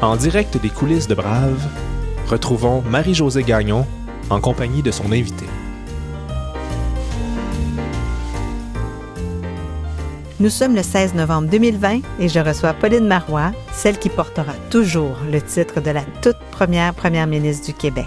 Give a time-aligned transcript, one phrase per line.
[0.00, 1.60] En direct des coulisses de Brave,
[2.28, 3.84] retrouvons Marie-Josée Gagnon
[4.30, 5.44] en compagnie de son invité.
[10.38, 15.16] Nous sommes le 16 novembre 2020 et je reçois Pauline Marois, celle qui portera toujours
[15.32, 18.06] le titre de la toute première première ministre du Québec.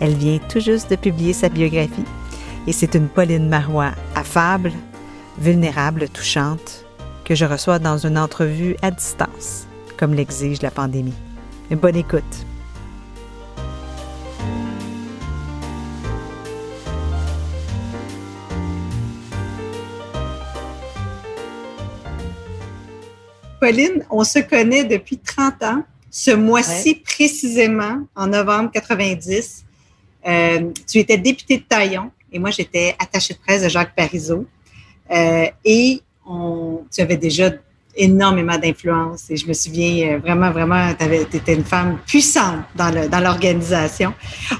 [0.00, 2.06] Elle vient tout juste de publier sa biographie
[2.66, 4.72] et c'est une Pauline Marois affable,
[5.36, 6.86] vulnérable, touchante,
[7.26, 9.65] que je reçois dans une entrevue à distance
[9.96, 11.14] comme l'exige la pandémie.
[11.70, 12.24] Mais bonne écoute.
[23.60, 25.82] Pauline, on se connaît depuis 30 ans.
[26.10, 29.64] Ce mois-ci précisément, en novembre 90,
[30.26, 34.46] euh, tu étais députée de Taillon et moi j'étais attachée de presse de Jacques Parizeau.
[35.10, 37.50] Euh, et on, tu avais déjà
[37.96, 39.30] énormément d'influence.
[39.30, 44.14] Et je me souviens euh, vraiment, vraiment, tu étais une femme puissante dans l'organisation.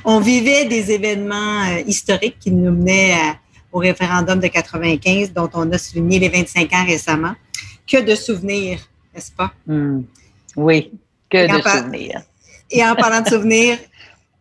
[0.05, 3.15] On vivait des événements euh, historiques qui nous menaient
[3.73, 7.35] au référendum de 95, dont on a souligné les 25 ans récemment.
[7.87, 8.81] Que de souvenirs,
[9.15, 9.53] n'est-ce pas?
[9.67, 10.03] Hmm.
[10.57, 10.91] Oui,
[11.31, 12.23] que de souvenirs.
[12.71, 13.79] Et en parlant de souvenirs,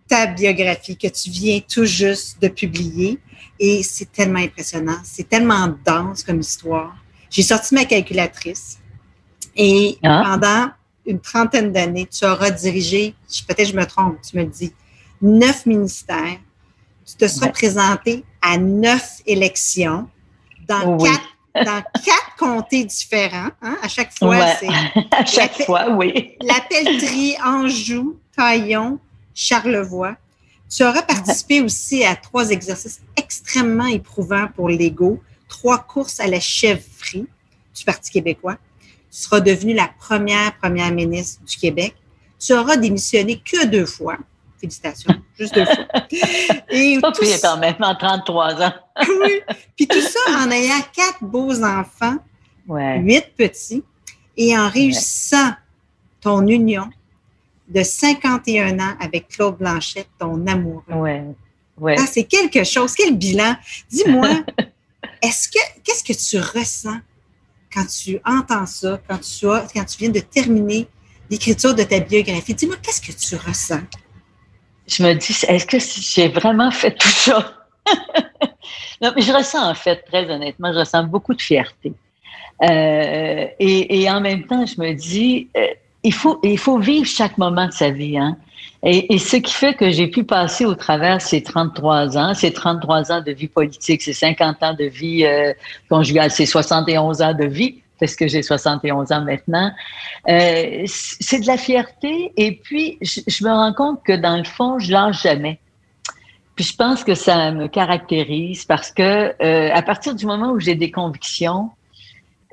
[0.07, 3.19] ta biographie que tu viens tout juste de publier,
[3.59, 6.95] et c'est tellement impressionnant, c'est tellement dense comme histoire.
[7.29, 8.79] J'ai sorti ma calculatrice.
[9.55, 10.23] Et ah.
[10.25, 10.69] pendant
[11.05, 13.15] une trentaine d'années, tu auras dirigé,
[13.47, 14.73] peut-être je me trompe, tu me dis,
[15.21, 16.39] neuf ministères.
[17.05, 20.09] Tu te seras présenté à neuf élections
[20.67, 23.51] dans, quatre, dans quatre comtés différents.
[23.61, 23.77] Hein?
[23.83, 24.67] À chaque fois, c'est.
[25.11, 26.35] à chaque fois, oui.
[26.41, 28.99] La pelleterie, Anjou, Taillon,
[29.35, 30.15] Charlevoix.
[30.67, 36.39] Tu auras participé aussi à trois exercices extrêmement éprouvants pour l'ego, trois courses à la
[36.39, 37.27] chèvrerie
[37.75, 38.57] du Parti québécois
[39.16, 41.95] tu seras devenue la première première ministre du Québec.
[42.38, 44.17] Tu auras démissionné que deux fois.
[44.59, 45.85] Félicitations, juste deux fois.
[46.69, 48.73] Et tout quand même en 33 ans.
[49.22, 49.41] oui.
[49.78, 52.17] Puis tout ça en ayant quatre beaux enfants,
[52.67, 53.84] huit petits,
[54.35, 55.53] et en réussissant
[56.19, 56.89] ton union
[57.69, 60.84] de 51 ans avec Claude Blanchette, ton amour.
[60.89, 61.23] Ouais.
[61.78, 61.95] Ouais.
[61.97, 62.94] Ah, c'est quelque chose.
[62.95, 63.56] Quel bilan.
[63.89, 64.29] Dis-moi,
[65.22, 67.00] est-ce que qu'est-ce que tu ressens
[67.75, 70.88] quand tu entends ça, quand tu, as, quand tu viens de terminer
[71.30, 73.81] l'écriture de ta biographie, dis-moi, qu'est-ce que tu ressens?
[74.88, 77.53] Je me dis, est-ce que j'ai vraiment fait tout ça?
[79.02, 81.94] non, mais je ressens, en fait, très honnêtement, je ressens beaucoup de fierté.
[82.63, 85.68] Euh, et, en même temps, je me dis, euh,
[86.03, 88.18] il, faut, il faut vivre chaque moment de sa vie.
[88.18, 88.38] Hein?
[88.88, 93.12] Et, ce qui fait que j'ai pu passer au travers ces 33 ans, ces 33
[93.12, 95.53] ans de vie politique, ces 50 ans de vie euh,
[95.90, 99.72] conjugale, ces 71 ans de vie, parce que j'ai 71 ans maintenant,
[100.29, 102.31] euh, c'est de la fierté.
[102.38, 105.59] Et puis, je, me rends compte que dans le fond, je lâche jamais.
[106.56, 110.59] Puis je pense que ça me caractérise parce que euh, à partir du moment où
[110.59, 111.72] j'ai des convictions,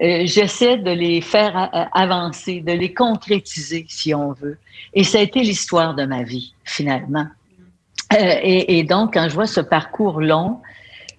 [0.00, 4.58] euh, j'essaie de les faire avancer, de les concrétiser, si on veut.
[4.94, 7.26] Et ça a été l'histoire de ma vie, finalement.
[8.12, 10.60] Euh, et, donc, quand je vois ce parcours long,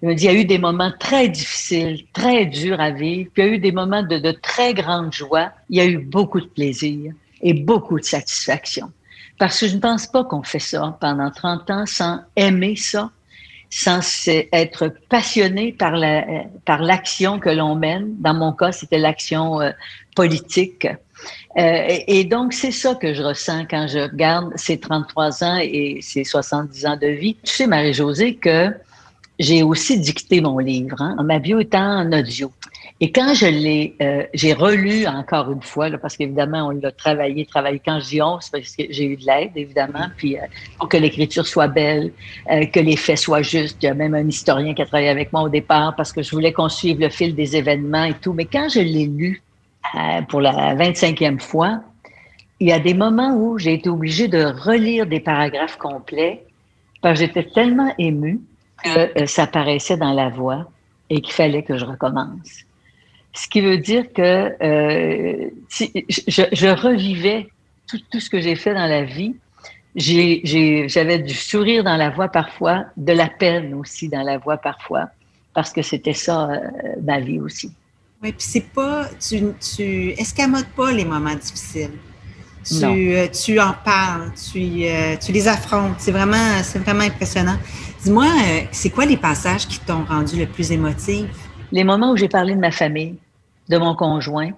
[0.02, 3.46] me il y a eu des moments très difficiles, très durs à vivre, puis il
[3.46, 5.50] y a eu des moments de, de très grande joie.
[5.70, 8.90] Il y a eu beaucoup de plaisir et beaucoup de satisfaction.
[9.38, 13.10] Parce que je ne pense pas qu'on fait ça pendant 30 ans sans aimer ça,
[13.76, 14.00] sans
[14.52, 16.24] être passionné par la
[16.64, 18.14] par l'action que l'on mène.
[18.20, 19.72] Dans mon cas, c'était l'action euh,
[20.14, 20.86] politique.
[21.58, 25.98] Euh, et, donc, c'est ça que je ressens quand je regarde ces 33 ans et
[26.02, 27.36] ces 70 ans de vie.
[27.42, 28.72] Tu sais, Marie-Josée, que
[29.40, 31.00] j'ai aussi dicté mon livre.
[31.00, 31.16] Hein.
[31.24, 32.52] Ma bio est en audio.
[33.00, 36.92] Et quand je l'ai, euh, j'ai relu encore une fois, là, parce qu'évidemment, on l'a
[36.92, 37.80] travaillé, travaillé.
[37.84, 40.42] Quand je dis on, c'est parce que j'ai eu de l'aide, évidemment, puis euh,
[40.78, 42.12] pour que l'écriture soit belle,
[42.52, 43.82] euh, que les faits soient justes.
[43.82, 46.22] Il y a même un historien qui a travaillé avec moi au départ parce que
[46.22, 48.32] je voulais qu'on suive le fil des événements et tout.
[48.32, 49.42] Mais quand je l'ai lu
[50.28, 51.80] pour la 25e fois,
[52.60, 56.44] il y a des moments où j'ai été obligée de relire des paragraphes complets
[57.02, 58.40] parce que j'étais tellement émue
[58.82, 60.66] que ça paraissait dans la voix
[61.10, 62.64] et qu'il fallait que je recommence.
[63.34, 67.48] Ce qui veut dire que euh, je, revivais
[67.88, 69.34] tout, tout, ce que j'ai fait dans la vie.
[69.96, 75.08] J'avais du sourire dans la voix parfois, de la peine aussi dans la voix parfois,
[75.52, 76.60] parce que c'était ça euh,
[77.02, 77.72] ma vie aussi.
[78.22, 79.42] Oui, puis c'est pas, tu,
[79.74, 81.90] tu escamotes pas les moments difficiles.
[82.64, 85.96] Tu, euh, tu en parles, tu, euh, tu les affrontes.
[85.98, 87.58] C'est vraiment, c'est vraiment impressionnant.
[88.02, 88.28] Dis-moi,
[88.70, 91.28] c'est quoi les passages qui t'ont rendu le plus émotive?
[91.74, 93.16] Les moments où j'ai parlé de ma famille,
[93.68, 94.52] de mon conjoint,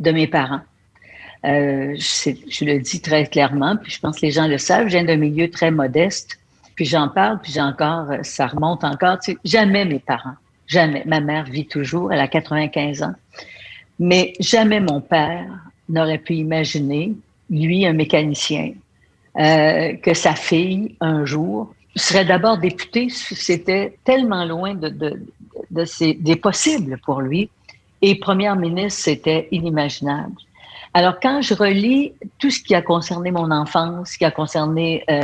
[0.00, 0.62] de mes parents.
[1.44, 4.88] Euh, je, le dis très clairement, puis je pense que les gens le savent.
[4.88, 6.40] Je viens d'un milieu très modeste,
[6.74, 9.20] puis j'en parle, puis j'ai encore, ça remonte encore.
[9.20, 10.34] Tu sais, jamais mes parents,
[10.66, 11.04] jamais.
[11.06, 13.14] Ma mère vit toujours, elle a 95 ans,
[14.00, 15.46] mais jamais mon père
[15.88, 17.12] n'aurait pu imaginer,
[17.50, 18.72] lui, un mécanicien,
[19.38, 23.08] euh, que sa fille, un jour, serait d'abord députée.
[23.10, 25.20] C'était tellement loin de,
[25.70, 27.50] de, ses, des possibles pour lui.
[28.02, 30.34] Et première ministre, c'était inimaginable.
[30.94, 35.22] Alors, quand je relis tout ce qui a concerné mon enfance, qui a concerné euh,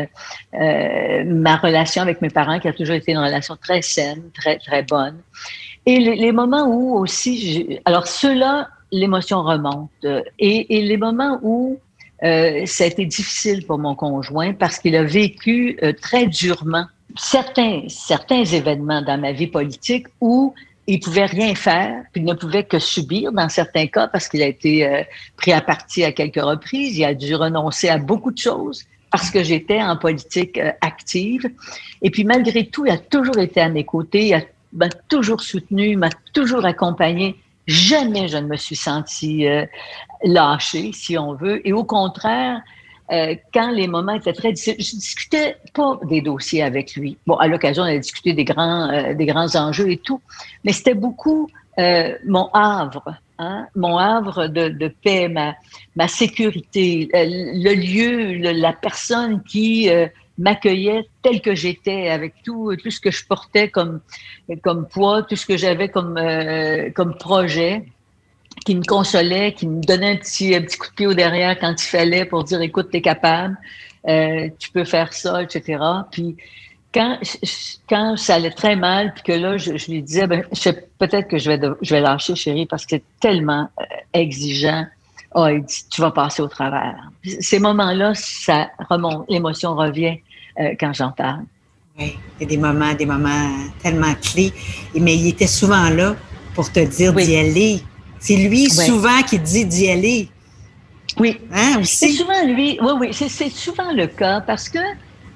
[0.54, 4.58] euh, ma relation avec mes parents, qui a toujours été une relation très saine, très,
[4.58, 5.18] très bonne,
[5.86, 9.90] et les, moments où aussi, alors ceux-là, l'émotion remonte,
[10.38, 11.78] et, et, les moments où
[12.22, 16.86] euh, ça a été difficile pour mon conjoint parce qu'il a vécu euh, très durement
[17.16, 20.54] certains, certains événements dans ma vie politique où
[20.86, 24.42] il pouvait rien faire, puis il ne pouvait que subir dans certains cas parce qu'il
[24.42, 25.02] a été euh,
[25.36, 26.98] pris à partie à quelques reprises.
[26.98, 31.48] Il a dû renoncer à beaucoup de choses parce que j'étais en politique euh, active.
[32.02, 35.96] Et puis malgré tout, il a toujours été à mes côtés, il m'a toujours soutenu,
[35.96, 37.36] m'a toujours accompagné.
[37.66, 39.64] Jamais je ne me suis sentie euh,
[40.22, 41.66] lâchée, si on veut.
[41.66, 42.60] Et au contraire,
[43.12, 47.18] euh, quand les moments étaient très difficiles, je discutais pas des dossiers avec lui.
[47.26, 50.20] Bon, à l'occasion, on a discuté des grands, euh, des grands enjeux et tout,
[50.64, 51.48] mais c'était beaucoup
[51.78, 55.54] euh, mon havre, hein, mon havre de, de paix, ma,
[55.96, 59.90] ma sécurité, euh, le lieu, la personne qui
[60.38, 64.00] m'accueillait tel que j'étais, avec tout, tout ce que je portais comme,
[64.62, 66.18] comme poids, tout ce que j'avais comme,
[66.94, 67.84] comme projet
[68.64, 71.58] qui me consolait, qui me donnait un petit, un petit coup de pied au derrière
[71.58, 73.56] quand il fallait pour dire écoute, tu es capable,
[74.08, 75.82] euh, tu peux faire ça, etc.
[76.10, 76.36] Puis
[76.94, 77.18] quand,
[77.88, 80.44] quand ça allait très mal, puis que là, je, je lui disais, ben,
[80.98, 84.86] peut-être que je vais, je vais lâcher, chérie, parce que c'est tellement euh, exigeant.
[85.34, 87.10] Oh, il dit, tu vas passer au travers.
[87.40, 90.18] Ces moments-là, ça remonte, l'émotion revient
[90.60, 91.42] euh, quand j'en parle.
[91.98, 93.50] Oui, il y a des moments, des moments
[93.82, 94.52] tellement clés.
[94.94, 96.14] Mais il était souvent là
[96.54, 97.82] pour te dire d'y aller,
[98.24, 100.28] c'est lui souvent qui dit d'y aller.
[101.18, 101.38] Oui.
[101.52, 102.78] Hein, c'est souvent lui.
[102.80, 104.78] Oui, oui, c'est souvent le cas parce que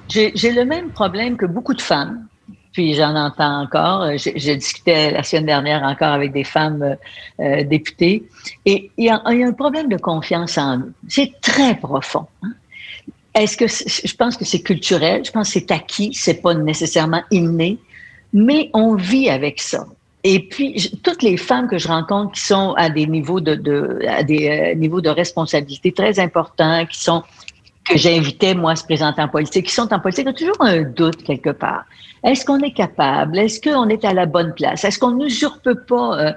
[0.08, 2.26] j'ai le même problème que beaucoup de femmes.
[2.72, 4.08] Puis j'en entends encore.
[4.16, 6.94] J'ai discuté la semaine dernière encore avec des femmes euh,
[7.40, 8.26] euh, députées.
[8.64, 10.92] Et il y, a, un problème de confiance en nous.
[11.08, 12.26] C'est très profond.
[12.42, 12.52] Hein.
[13.34, 17.22] Est-ce que je pense que c'est culturel, je pense que c'est acquis, c'est pas nécessairement
[17.30, 17.76] inné,
[18.32, 19.86] mais on vit avec ça.
[20.24, 24.00] Et puis, toutes les femmes que je rencontre qui sont à des niveaux de, de
[24.08, 27.22] à des euh, niveaux de responsabilité très importants, qui sont
[27.88, 30.82] que j'invitais moi à se présenter en politique, qui sont en politique, ont toujours un
[30.82, 31.84] doute quelque part.
[32.24, 33.38] Est-ce qu'on est capable?
[33.38, 34.84] Est-ce qu'on est à la bonne place?
[34.84, 36.32] Est-ce qu'on n'usurpe pas euh,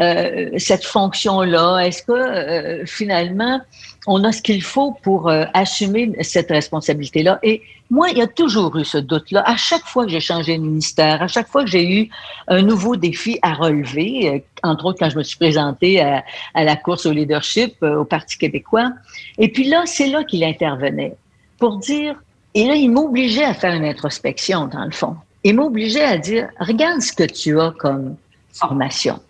[0.00, 1.78] euh, cette fonction-là?
[1.78, 3.60] Est-ce que euh, finalement,
[4.06, 7.38] on a ce qu'il faut pour euh, assumer cette responsabilité-là?
[7.42, 9.42] Et moi, il y a toujours eu ce doute-là.
[9.46, 12.08] À chaque fois que j'ai changé de ministère, à chaque fois que j'ai eu
[12.48, 14.38] un nouveau défi à relever, euh,
[14.68, 18.38] entre autres quand je me suis présentée à, la course au leadership euh, au Parti
[18.38, 18.92] québécois,
[19.38, 21.14] et puis là, c'est là qu'il intervenait
[21.58, 22.16] pour dire
[22.54, 25.16] et là, il m'obligeait à faire une introspection, dans le fond.
[25.44, 28.16] Il m'obligeait à dire, regarde ce que tu as comme
[28.52, 29.20] formation.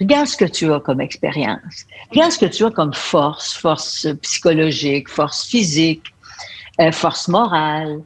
[0.00, 1.86] Regarde ce que tu as comme expérience.
[2.10, 6.12] Regarde ce que tu as comme force, force psychologique, force physique,
[6.80, 8.00] euh, force morale.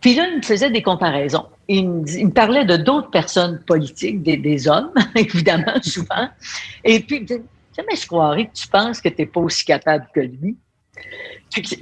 [0.00, 1.46] Puis là, il me faisait des comparaisons.
[1.68, 6.28] Il me, parlait de d'autres personnes politiques, des, hommes, évidemment, souvent.
[6.84, 7.42] Et puis, il me disait,
[7.76, 10.56] jamais je croirais que tu penses que tu n'es pas aussi capable que lui.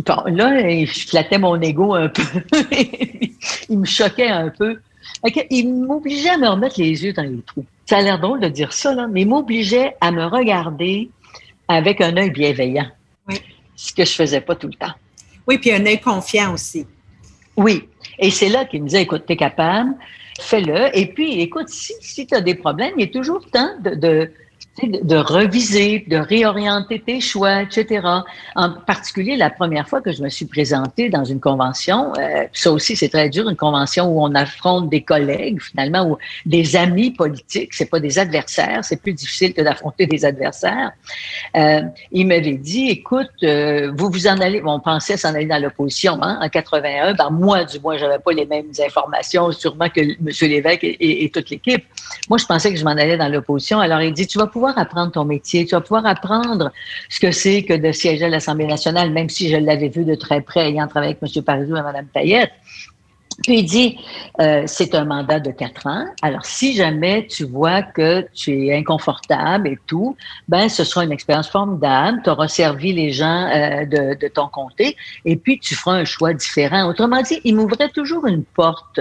[0.05, 2.23] Bon, là, je flattais mon ego un peu.
[3.69, 4.81] il me choquait un peu.
[5.51, 7.67] Il m'obligeait à me remettre les yeux dans les trous.
[7.87, 11.11] Ça a l'air drôle de dire ça, là, mais il m'obligeait à me regarder
[11.69, 12.87] avec un œil bienveillant.
[13.29, 13.37] Oui.
[13.77, 14.95] Ce que je faisais pas tout le temps.
[15.47, 16.87] Oui, puis un œil confiant aussi.
[17.57, 17.89] Oui.
[18.19, 19.95] Et c'est là qu'il me disait, écoute, tu es capable,
[20.41, 20.97] fais-le.
[20.97, 24.33] Et puis, écoute, si, si tu as des problèmes, il est toujours temps de, de
[24.83, 28.07] de reviser, de réorienter tes choix, etc.
[28.57, 32.73] En particulier, la première fois que je me suis présentée dans une convention, euh, ça
[32.73, 37.11] aussi c'est très dur, une convention où on affronte des collègues finalement ou des amis
[37.11, 40.93] politiques, c'est pas des adversaires, c'est plus difficile que d'affronter des adversaires.
[41.57, 45.61] Euh, il m'avait dit, écoute, euh, vous vous en allez, on pensait s'en aller dans
[45.61, 50.01] l'opposition hein, en 81, ben moi du moins j'avais pas les mêmes informations sûrement que
[50.01, 50.29] M.
[50.43, 51.85] Lévesque et, et, et toute l'équipe.
[52.29, 53.81] Moi je pensais que je m'en allais dans l'opposition.
[53.81, 56.73] Alors il dit, tu vas pouvoir apprendre ton métier, tu vas pouvoir apprendre
[57.09, 60.15] ce que c'est que de siéger à l'Assemblée nationale, même si je l'avais vu de
[60.15, 61.43] très près ayant travaillé avec M.
[61.43, 62.53] Parisou et Mme Payette.
[63.43, 63.99] Puis il dit,
[64.41, 66.05] euh, c'est un mandat de quatre ans.
[66.21, 70.17] Alors, si jamais tu vois que tu es inconfortable et tout,
[70.49, 72.21] ben, ce sera une expérience formidable.
[72.23, 76.05] Tu auras servi les gens euh, de, de, ton comté et puis tu feras un
[76.05, 76.87] choix différent.
[76.87, 79.01] Autrement dit, il m'ouvrait toujours une porte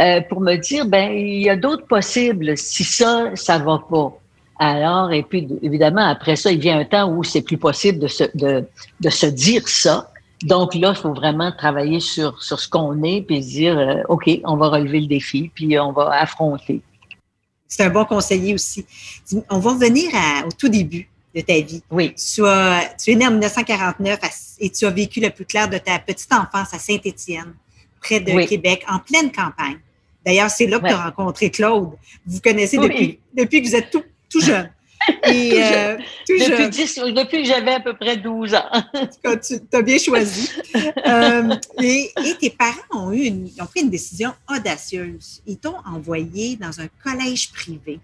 [0.00, 4.12] euh, pour me dire, ben, il y a d'autres possibles si ça, ça va pas.
[4.58, 8.08] Alors, et puis, évidemment, après ça, il vient un temps où c'est plus possible de
[8.08, 8.64] se, de,
[9.00, 10.10] de se dire ça.
[10.42, 14.28] Donc là, il faut vraiment travailler sur, sur ce qu'on est, puis dire, euh, OK,
[14.44, 16.80] on va relever le défi, puis on va affronter.
[17.68, 18.84] C'est un bon conseiller aussi.
[19.50, 20.10] On va revenir
[20.46, 21.82] au tout début de ta vie.
[21.90, 22.14] Oui.
[22.14, 22.42] Tu,
[23.02, 24.18] tu es né en 1949
[24.60, 27.54] et tu as vécu le plus clair de ta petite enfance à Saint-Étienne,
[28.00, 29.78] près de Québec, en pleine campagne.
[30.24, 31.90] D'ailleurs, c'est là que tu as rencontré Claude.
[32.26, 34.70] Vous connaissez depuis, depuis que vous êtes tout, tout jeune.
[35.24, 35.96] Et, euh,
[36.28, 38.70] depuis, que j'avais à peu près 12 ans.
[39.22, 40.50] tu as bien choisi.
[41.06, 45.40] Euh, et, tes parents ont, eu une, ont pris une décision audacieuse.
[45.46, 48.00] Ils t'ont envoyé dans un collège privé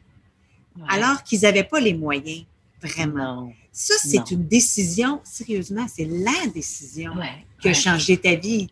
[0.88, 2.44] alors qu'ils n'avaient pas les moyens,
[2.82, 3.52] vraiment.
[3.72, 7.12] Ça, c'est une décision, sérieusement, c'est la décision
[7.60, 8.68] qui a changé ta vie,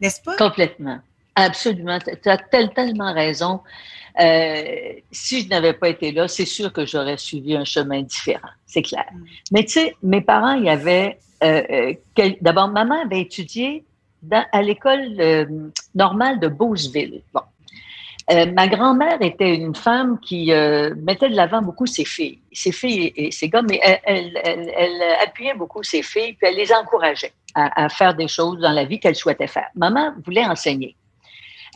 [0.00, 0.36] n'est-ce pas?
[0.36, 1.00] Complètement.
[1.34, 1.98] Absolument.
[2.00, 2.38] Tu as
[2.74, 3.60] tellement raison.
[4.18, 8.48] Euh, si je n'avais pas été là, c'est sûr que j'aurais suivi un chemin différent,
[8.66, 9.04] c'est clair.
[9.52, 11.18] Mais tu sais, mes parents, il y avait...
[11.44, 11.94] Euh, euh
[12.40, 13.84] D'abord, maman avait étudié
[14.30, 15.46] à l'école
[15.94, 17.22] normale de Beauceville.
[17.34, 17.42] Bon.
[18.30, 20.50] Euh, ma grand-mère était une femme qui
[20.96, 24.32] mettait de l'avant beaucoup ses filles, ses filles et, ses gars, mais elle,
[25.22, 28.84] appuyait beaucoup ses filles, puis elle les encourageait à, à faire des choses dans la
[28.84, 29.68] vie qu'elle souhaitait faire.
[29.74, 30.96] Maman voulait enseigner.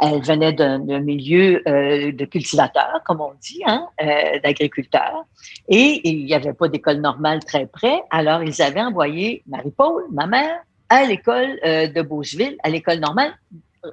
[0.02, 5.26] Elle venait d'un milieu euh, de cultivateur, comme on dit, hein, euh, d'agriculteur.
[5.68, 8.00] Et il n'y avait pas d'école normale très près.
[8.10, 13.34] Alors, ils avaient envoyé Marie-Paul, ma mère, à l'école euh, de Beauceville, à l'école normale,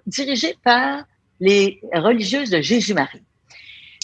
[0.05, 1.03] dirigée par
[1.41, 3.23] les religieuses de Jésus-Marie.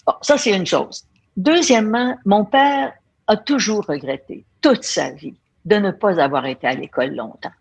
[0.06, 1.06] Bon, ça, c'est une chose.
[1.38, 2.94] Deuxièmement, mon père
[3.28, 7.52] a toujours regretté, toute sa vie, de ne pas avoir été à l'école longtemps.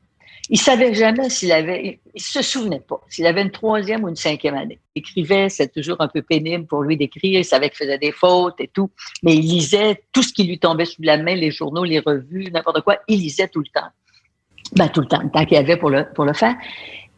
[0.51, 4.17] Il savait jamais s'il avait, il se souvenait pas s'il avait une troisième ou une
[4.17, 4.79] cinquième année.
[4.95, 8.13] Il écrivait, c'est toujours un peu pénible pour lui d'écrire, il savait qu'il faisait des
[8.13, 8.91] fautes et tout,
[9.23, 12.51] mais il lisait tout ce qui lui tombait sous la main, les journaux, les revues,
[12.51, 13.89] n'importe quoi, il lisait tout le temps.
[14.75, 16.55] Ben, tout le temps, le temps qu'il avait pour le, pour faire.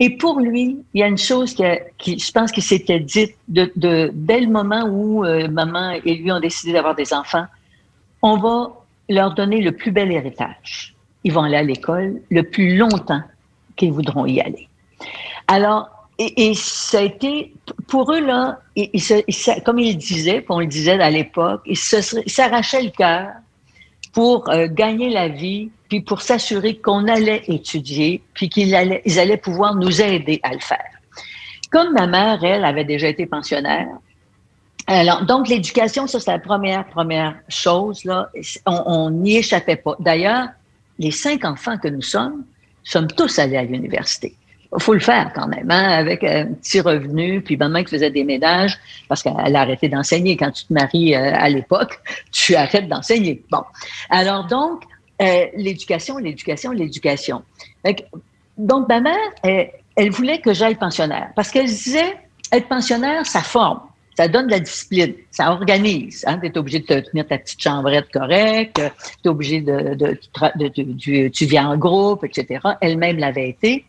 [0.00, 3.70] Et pour lui, il y a une chose qui, je pense qu'il s'était dite de,
[3.76, 7.46] de, dès moment où euh, maman et lui ont décidé d'avoir des enfants,
[8.20, 8.72] on va
[9.08, 10.93] leur donner le plus bel héritage
[11.24, 13.22] ils vont aller à l'école le plus longtemps
[13.76, 14.68] qu'ils voudront y aller.
[15.48, 15.88] Alors,
[16.18, 17.52] et, ça a été,
[17.88, 18.60] pour eux, là,
[19.64, 23.30] comme ils disaient, on le disait à l'époque, ils s'arrachaient le cœur
[24.12, 29.18] pour euh, gagner la vie, puis pour s'assurer qu'on allait étudier, puis qu'ils allaient, ils
[29.18, 30.84] allaient pouvoir nous aider à le faire.
[31.72, 33.88] Comme ma mère, elle, avait déjà été pensionnaire,
[34.86, 38.28] alors, donc, l'éducation, ça, c'est la première, première chose, là.
[38.66, 39.96] On n'y échappait pas.
[39.98, 40.48] D'ailleurs,
[40.98, 42.44] les cinq enfants que nous sommes
[42.82, 44.34] sommes tous allés à l'université.
[44.76, 48.10] Il faut le faire quand même, hein, avec un petit revenu, puis maman qui faisait
[48.10, 50.36] des ménages, parce qu'elle a arrêté d'enseigner.
[50.36, 52.00] Quand tu te maries euh, à l'époque,
[52.32, 53.42] tu arrêtes d'enseigner.
[53.50, 53.62] Bon.
[54.10, 54.82] Alors donc,
[55.22, 57.42] euh, l'éducation, l'éducation, l'éducation.
[58.58, 62.16] Donc, ma mère, elle, elle voulait que j'aille pensionnaire, parce qu'elle disait,
[62.50, 63.80] être pensionnaire, ça forme
[64.16, 66.24] ça donne de la discipline, ça organise.
[66.26, 66.38] Hein?
[66.38, 68.80] Tu es obligé de te tenir ta petite chambrette correcte,
[69.22, 70.18] tu es obligé de, de,
[70.56, 72.60] de, tu viens en groupe, etc.
[72.80, 73.84] Elle-même l'avait été.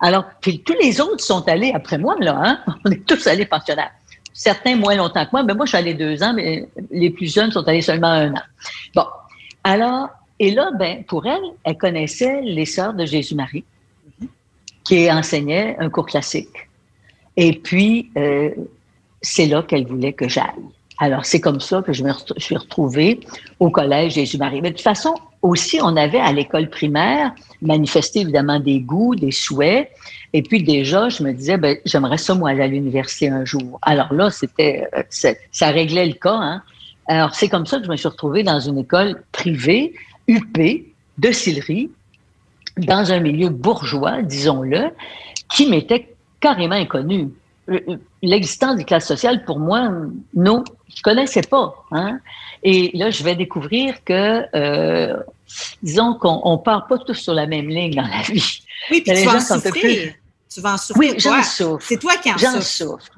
[0.00, 2.74] Alors, puis tous les autres sont allés après moi, là, hein?
[2.84, 3.92] on est tous allés pensionnaires.
[4.32, 7.32] Certains moins longtemps que moi, mais moi, je suis allée deux ans, mais les plus
[7.32, 8.42] jeunes sont allés seulement un an.
[8.94, 9.04] Bon,
[9.62, 13.64] alors, et là, ben, pour elle, elle connaissait les sœurs de Jésus-Marie,
[14.82, 16.68] qui enseignaient un cours classique.
[17.36, 18.50] Et puis, euh,
[19.24, 20.44] c'est là qu'elle voulait que j'aille.
[20.98, 23.20] Alors, c'est comme ça que je me suis retrouvée
[23.58, 24.60] au collège Jésus-Marie.
[24.60, 29.32] Mais de toute façon, aussi, on avait à l'école primaire manifesté évidemment des goûts, des
[29.32, 29.90] souhaits.
[30.32, 33.78] Et puis déjà, je me disais, ben, j'aimerais ça, moi, aller à l'université un jour.
[33.82, 36.36] Alors là, c'était, euh, ça réglait le cas.
[36.36, 36.62] Hein?
[37.06, 39.94] Alors, c'est comme ça que je me suis retrouvée dans une école privée,
[40.28, 40.58] UP,
[41.18, 41.90] de Sillery,
[42.76, 44.90] dans un milieu bourgeois, disons-le,
[45.54, 47.30] qui m'était carrément inconnu
[48.22, 49.90] l'existence des classes sociales, pour moi,
[50.34, 51.74] non, je connaissais pas.
[51.92, 52.20] Hein?
[52.62, 55.16] Et là, je vais découvrir que, euh,
[55.82, 58.60] disons qu'on ne part pas tous sur la même ligne dans la vie.
[58.90, 60.14] Oui, puis tu vas, en souffrir.
[60.52, 61.12] tu vas en souffrir.
[61.12, 61.86] Oui, j'en souffre.
[61.86, 63.12] C'est toi qui en J'en souffre.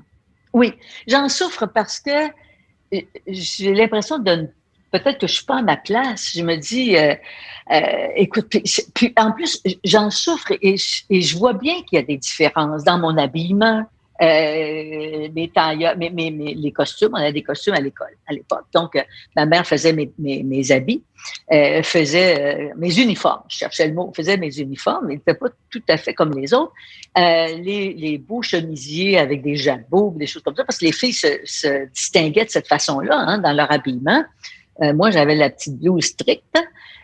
[0.53, 0.73] Oui,
[1.07, 2.29] j'en souffre parce que
[2.95, 4.49] euh, j'ai l'impression de
[4.91, 6.33] peut-être que je suis pas à ma place.
[6.35, 7.15] Je me dis, euh,
[7.73, 8.55] euh, écoute,
[8.95, 10.77] puis, en plus, j'en souffre et
[11.11, 13.85] et je vois bien qu'il y a des différences dans mon habillement,
[14.23, 18.65] euh, mes tailleurs, mes, mes, les costumes, on avait des costumes à l'école à l'époque.
[18.73, 19.03] Donc, euh,
[19.35, 21.03] ma mère faisait mes, mes, mes habits,
[21.53, 23.43] euh, faisait euh, mes uniformes.
[23.49, 25.11] Je cherchais le mot, faisait mes uniformes.
[25.11, 26.73] Ils n'étaient pas tout à fait comme les autres.
[27.19, 30.93] Euh, les, les beaux chemisiers avec des jabots, des choses comme ça, parce que les
[30.93, 34.25] filles se, se distinguaient de cette façon-là hein, dans leur habillement.
[34.81, 36.57] moi, j'avais la petite blouse stricte.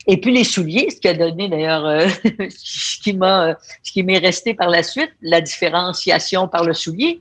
[0.06, 2.08] Et puis les souliers, ce qui a donné d'ailleurs, euh,
[2.50, 7.20] ce qui m'a, ce qui m'est resté par la suite, la différenciation par le soulier.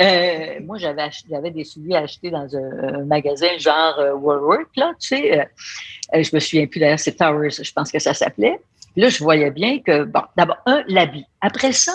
[0.00, 5.08] Euh, moi, j'avais j'avais des souliers achetés dans un, magasin genre euh, Work, là, tu
[5.08, 5.40] sais.
[5.40, 8.60] Euh, je me souviens plus d'ailleurs, c'est Towers, je pense que ça s'appelait.
[8.96, 11.24] Là, je voyais bien que, bon, d'abord, un, l'habit.
[11.40, 11.92] Après ça,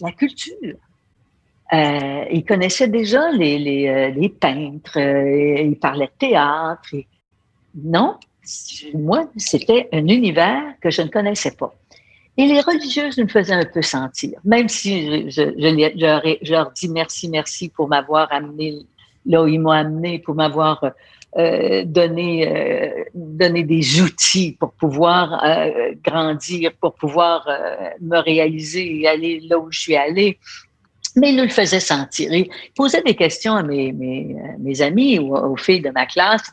[0.00, 0.76] la culture.
[1.72, 6.94] Euh, il connaissait déjà les, les, les peintres, il parlait de théâtre.
[6.94, 7.06] Et...
[7.74, 8.18] Non,
[8.94, 11.74] moi, c'était un univers que je ne connaissais pas.
[12.36, 17.28] Et les religieuses me faisaient un peu sentir, même si je, je, leur, dis merci,
[17.28, 18.78] merci pour m'avoir amené
[19.24, 20.84] là où ils m'ont amené, pour m'avoir
[21.36, 29.00] euh, donné, euh, donné des outils pour pouvoir euh, grandir, pour pouvoir euh, me réaliser
[29.00, 30.38] et aller là où je suis allée
[31.16, 32.32] mais il nous le faisait sentir.
[32.32, 36.50] Il posait des questions à mes, mes, mes amis ou aux filles de ma classe.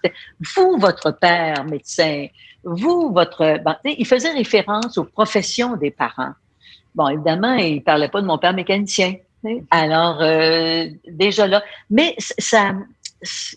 [0.55, 2.27] Vous, votre père médecin,
[2.63, 3.59] vous, votre...
[3.85, 6.33] il faisait référence aux professions des parents.
[6.93, 9.15] Bon, évidemment, il parlait pas de mon père mécanicien.
[9.71, 12.75] Alors, euh, déjà là, mais ça,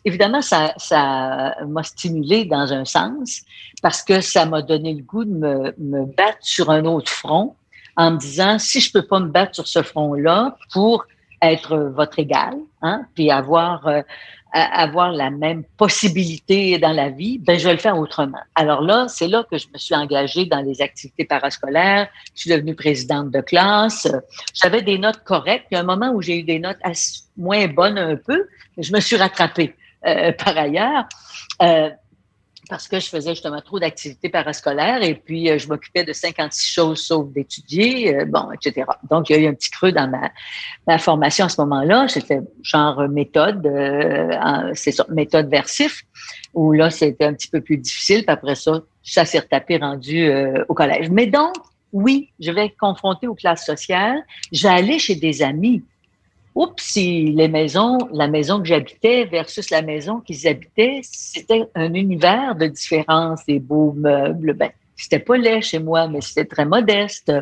[0.05, 3.43] évidemment, ça, ça m'a stimulé dans un sens
[3.83, 7.55] parce que ça m'a donné le goût de me, me battre sur un autre front
[7.97, 11.07] en me disant si je peux pas me battre sur ce front-là pour
[11.43, 14.01] être votre égal, hein, puis avoir euh,
[14.55, 18.39] avoir la même possibilité dans la vie, ben je vais le faire autrement.
[18.55, 22.09] Alors là, c'est là que je me suis engagée dans les activités parascolaires.
[22.35, 24.07] Je suis devenue présidente de classe.
[24.55, 25.67] J'avais des notes correctes.
[25.73, 26.79] Il y a un moment où j'ai eu des notes
[27.37, 28.47] moins bonnes un peu,
[28.79, 29.75] je me suis rattrapée
[30.07, 31.05] euh, par ailleurs.
[31.63, 31.91] Euh,
[32.69, 36.67] parce que je faisais justement trop d'activités parascolaires et puis euh, je m'occupais de 56
[36.67, 38.87] choses sauf d'étudier, euh, bon, etc.
[39.11, 40.31] Donc, il y a eu un petit creux dans ma,
[40.87, 42.07] ma formation à ce moment-là.
[42.09, 46.03] C'était genre méthode, euh, c'est ça, méthode versif,
[46.55, 48.25] où là, c'était un petit peu plus difficile.
[48.25, 50.31] Puis après ça, ça s'est retapé rendu
[50.69, 51.11] au collège.
[51.11, 51.55] Mais donc,
[51.93, 54.25] oui, je vais être confrontée aux classes sociales.
[54.65, 55.83] Aller chez des amis
[56.55, 62.55] oups, les maisons, la maison que j'habitais versus la maison qu'ils habitaient, c'était un univers
[62.55, 64.55] de différence, des beaux meubles.
[64.55, 67.33] Ben, c'était pas laid chez moi, mais c'était très modeste.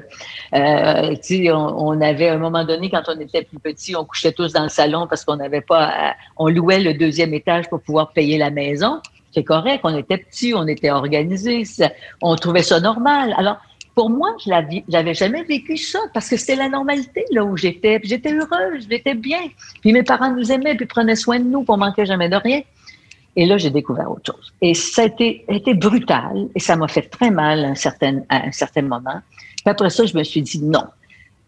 [0.54, 1.14] Euh,
[1.52, 4.52] on, on, avait, à un moment donné, quand on était plus petit, on couchait tous
[4.52, 8.38] dans le salon parce qu'on n'avait pas, on louait le deuxième étage pour pouvoir payer
[8.38, 9.00] la maison.
[9.34, 11.62] C'est correct, on était petit, on était organisé,
[12.20, 13.34] on trouvait ça normal.
[13.38, 13.58] Alors,
[13.94, 14.50] pour moi, je
[14.90, 18.00] n'avais jamais vécu ça parce que c'était la normalité là où j'étais.
[18.02, 19.40] J'étais heureuse, j'étais bien.
[19.80, 22.62] Puis mes parents nous aimaient, puis prenaient soin de nous, pour manquer jamais de rien.
[23.36, 24.52] Et là, j'ai découvert autre chose.
[24.60, 29.20] Et ça a été, brutal et ça m'a fait très mal à un certain, moment.
[29.56, 30.84] Puis après ça, je me suis dit non.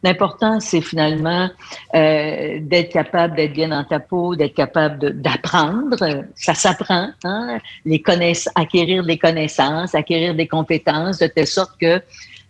[0.03, 1.49] L'important, c'est finalement
[1.95, 5.97] euh, d'être capable d'être bien dans ta peau, d'être capable d'apprendre.
[6.35, 7.59] Ça s'apprend, hein?
[8.55, 12.03] acquérir des connaissances, acquérir des compétences, de telle sorte que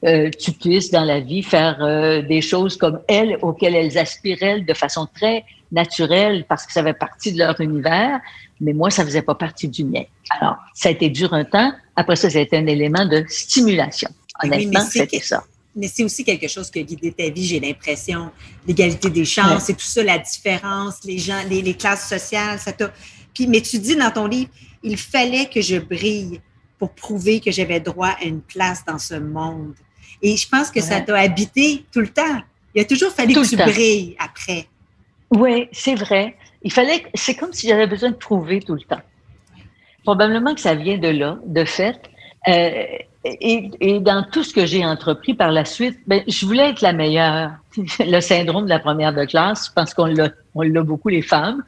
[0.05, 4.61] euh, tu puisses dans la vie faire euh, des choses comme elles, auxquelles elles aspiraient
[4.61, 8.21] de façon très naturelle parce que ça fait partie de leur univers,
[8.61, 10.05] mais moi, ça faisait pas partie du mien.
[10.39, 11.73] Alors, ça a été dur un temps.
[11.97, 14.11] Après ça, ça a été un élément de stimulation.
[14.43, 15.43] Honnêtement, c'était ça.
[15.77, 18.31] Mais c'est aussi quelque chose qui a guidé ta vie, j'ai l'impression.
[18.67, 22.73] L'égalité des chances et tout ça, la différence, les gens, les, les classes sociales, ça
[22.73, 22.93] t'a.
[23.33, 24.51] Puis, mais tu dis dans ton livre,
[24.85, 26.41] il fallait que je brille
[26.79, 29.75] pour prouver que j'avais droit à une place dans ce monde.
[30.25, 32.41] Et je pense que ça t'a habité tout le temps.
[32.75, 34.67] Il a toujours fallu que tu brilles après.
[35.31, 36.35] Oui, c'est vrai.
[36.63, 39.03] Il fallait, c'est comme si j'avais besoin de prouver tout le temps.
[40.03, 42.01] Probablement que ça vient de là, de fait.
[42.49, 42.85] Euh,
[43.25, 46.81] et, et, dans tout ce que j'ai entrepris par la suite, ben, je voulais être
[46.81, 47.53] la meilleure.
[47.99, 51.23] Le syndrome de la première de classe, je pense qu'on l'a, on l'a beaucoup les
[51.23, 51.63] femmes.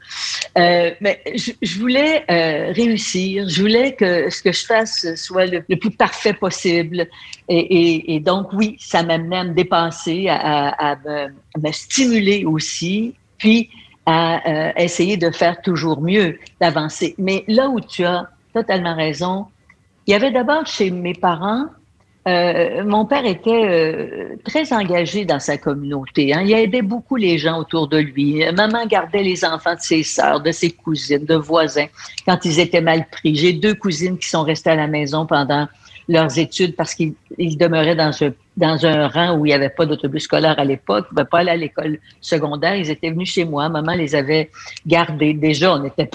[0.57, 3.47] Euh, mais je, je voulais euh, réussir.
[3.49, 7.07] Je voulais que ce que je fasse soit le, plus parfait possible.
[7.49, 11.27] Et, et, et, donc oui, ça m'amenait à me dépasser, à, à, me,
[11.61, 13.69] me, stimuler aussi, puis
[14.05, 17.13] à euh, essayer de faire toujours mieux, d'avancer.
[17.17, 19.47] Mais là où tu as totalement raison,
[20.07, 21.65] il y avait d'abord chez mes parents,
[22.27, 26.33] euh, mon père était euh, très engagé dans sa communauté.
[26.33, 26.41] Hein.
[26.45, 28.43] Il aidait beaucoup les gens autour de lui.
[28.53, 31.87] Maman gardait les enfants de ses sœurs, de ses cousines, de voisins
[32.25, 33.35] quand ils étaient mal pris.
[33.35, 35.67] J'ai deux cousines qui sont restées à la maison pendant
[36.09, 40.57] leurs études parce qu'ils demeuraient dans un, rang où il n'y avait pas d'autobus scolaire
[40.57, 42.75] à l'époque, ils ne pouvaient pas aller à l'école secondaire.
[42.75, 43.69] Ils étaient venus chez moi.
[43.69, 44.49] Maman les avait
[44.85, 45.33] gardés.
[45.33, 46.09] Déjà, on était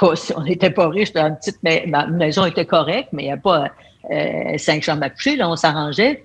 [0.02, 3.68] on n'était pas riche, une petite ma maison était correcte, mais il n'y a pas
[4.10, 6.24] euh, cinq chambres à coucher, là, on s'arrangeait.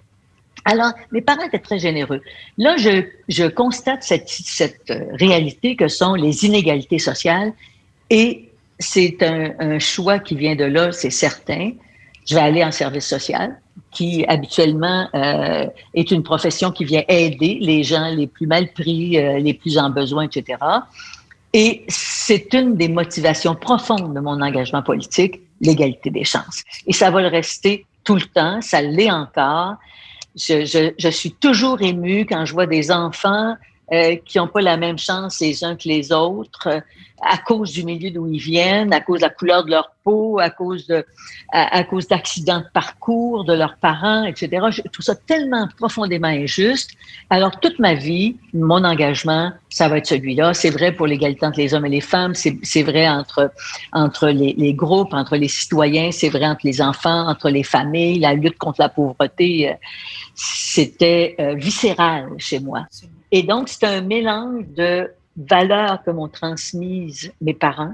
[0.65, 2.21] Alors, mes parents étaient très généreux.
[2.57, 7.53] Là, je, je constate cette, cette réalité que sont les inégalités sociales
[8.09, 8.47] et
[8.79, 11.71] c'est un, choix qui vient de là, c'est certain.
[12.25, 13.59] Je vais aller en service social,
[13.91, 19.17] qui habituellement euh, est une profession qui vient aider les gens les plus mal pris,
[19.17, 20.59] euh, les plus en besoin, etc.
[21.53, 26.63] Et c'est une des motivations profondes de mon engagement politique, l'égalité des chances.
[26.85, 29.75] Et ça va le rester tout le temps, ça l'est encore.
[30.35, 33.55] Je, je, je, suis toujours émue quand je vois des enfants
[33.93, 36.81] euh, qui n'ont pas la même chance les uns que les autres euh,
[37.21, 40.39] à cause du milieu d'où ils viennent, à cause de la couleur de leur peau,
[40.39, 41.05] à cause de,
[41.53, 44.65] à, cause d'accidents de parcours de leurs parents, etc.
[44.71, 46.91] Je trouve ça tellement profondément injuste.
[47.29, 50.53] Alors toute ma vie, mon engagement, ça va être celui-là.
[50.53, 53.53] C'est vrai pour l'égalité entre les hommes et les femmes, c'est vrai entre
[53.93, 58.19] entre les, les, groupes, entre les citoyens, c'est vrai entre les enfants, entre les familles,
[58.19, 59.69] la lutte contre la pauvreté.
[59.69, 59.73] Euh,
[60.35, 62.85] c'était viscéral chez moi.
[63.31, 67.93] Et donc, c'est un mélange de valeurs que m'ont transmises mes parents,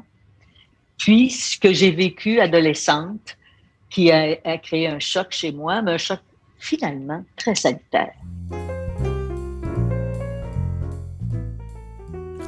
[0.98, 3.38] puis ce que j'ai vécu adolescente,
[3.90, 6.20] qui a, créé un choc chez moi, mais un choc
[6.58, 8.14] finalement très salutaire.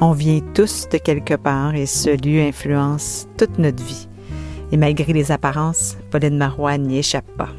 [0.00, 4.08] On vient tous de quelque part et ce lieu influence toute notre vie.
[4.72, 7.50] Et malgré les apparences, Pauline Marois n'y échappe pas.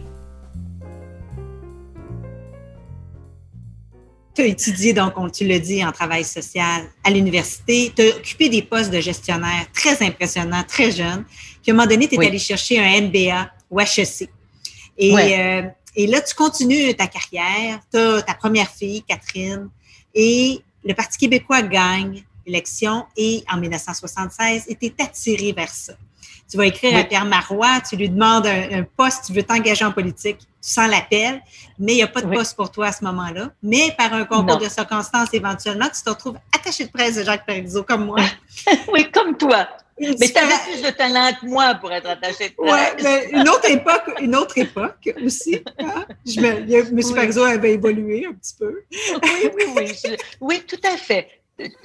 [4.38, 7.92] Tu as étudié, donc, on, tu le dit, en travail social à l'université.
[7.96, 11.26] Tu as occupé des postes de gestionnaire très impressionnants, très jeune.
[11.64, 14.30] Puis à un moment donné, tu es allé chercher un MBA ou HEC.
[15.00, 15.64] Et, euh,
[15.96, 17.80] et là, tu continues ta carrière.
[17.92, 19.70] Tu as ta première fille, Catherine.
[20.14, 25.94] Et le Parti québécois gagne l'élection et en 1976, était attiré vers ça
[26.50, 29.92] tu vas écrire à Pierre Marois, tu lui demandes un, poste, tu veux t'engager en
[29.92, 31.42] politique, tu sens l'appel,
[31.80, 33.52] mais il n'y a pas de poste pour toi à ce moment-là.
[33.64, 37.46] Mais par un concours de circonstances, éventuellement, tu te retrouves attaché de presse de Jacques
[37.46, 38.18] Parizeau, comme moi.
[38.94, 39.70] oui, comme toi.
[39.98, 42.96] mais tu avais plus de talent que moi pour être attaché de presse.
[42.98, 45.64] Oui, mais une autre époque, une autre époque aussi.
[45.80, 46.06] Hein?
[46.26, 47.16] Je me, M.
[47.16, 48.84] Parizeau avait évolué un petit peu.
[48.92, 50.18] oui, oui, oui.
[50.42, 51.30] oui, tout à fait.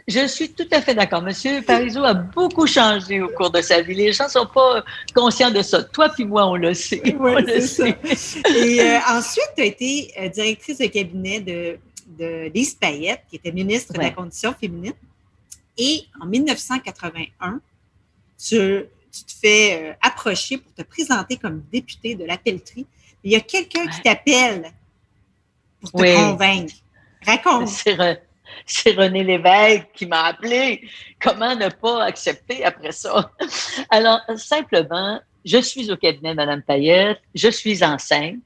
[0.07, 1.23] Je suis tout à fait d'accord.
[1.23, 3.95] Monsieur Parizeau a beaucoup changé au cours de sa vie.
[3.95, 5.83] Les gens ne sont pas conscients de ça.
[5.83, 7.03] Toi puis moi, on le sait.
[7.19, 7.87] Oui, c'est Ça.
[7.87, 13.37] Et euh, ensuite, tu as été euh, directrice de cabinet de, de Lise Payette, qui
[13.37, 14.95] était ministre de la Condition féminine.
[15.79, 17.61] Et en 1981,
[18.39, 22.87] tu, tu te fais euh, approcher pour te présenter comme députée de la pelleterie.
[23.25, 24.71] Il y a quelqu'un qui t'appelle
[25.81, 26.75] pour te convaincre.
[27.25, 27.71] Raconte.
[28.67, 30.83] C'est René Lévesque qui m'a appelé.
[31.21, 33.31] Comment ne pas accepter après ça?
[33.91, 38.37] Alors, simplement, je suis au cabinet de Mme Payette, je suis enceinte.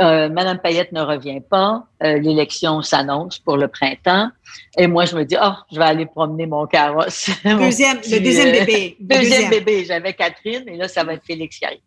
[0.00, 1.84] Euh, Madame Payette ne revient pas.
[2.02, 4.30] Euh, l'élection s'annonce pour le printemps.
[4.78, 7.28] Et moi, je me dis, oh, je vais aller promener mon carrosse.
[7.44, 8.96] Deuxième, le deuxième euh, bébé.
[8.98, 9.84] deuxième, bébé.
[9.84, 11.80] J'avais Catherine et là, ça va être Félix qui arrive.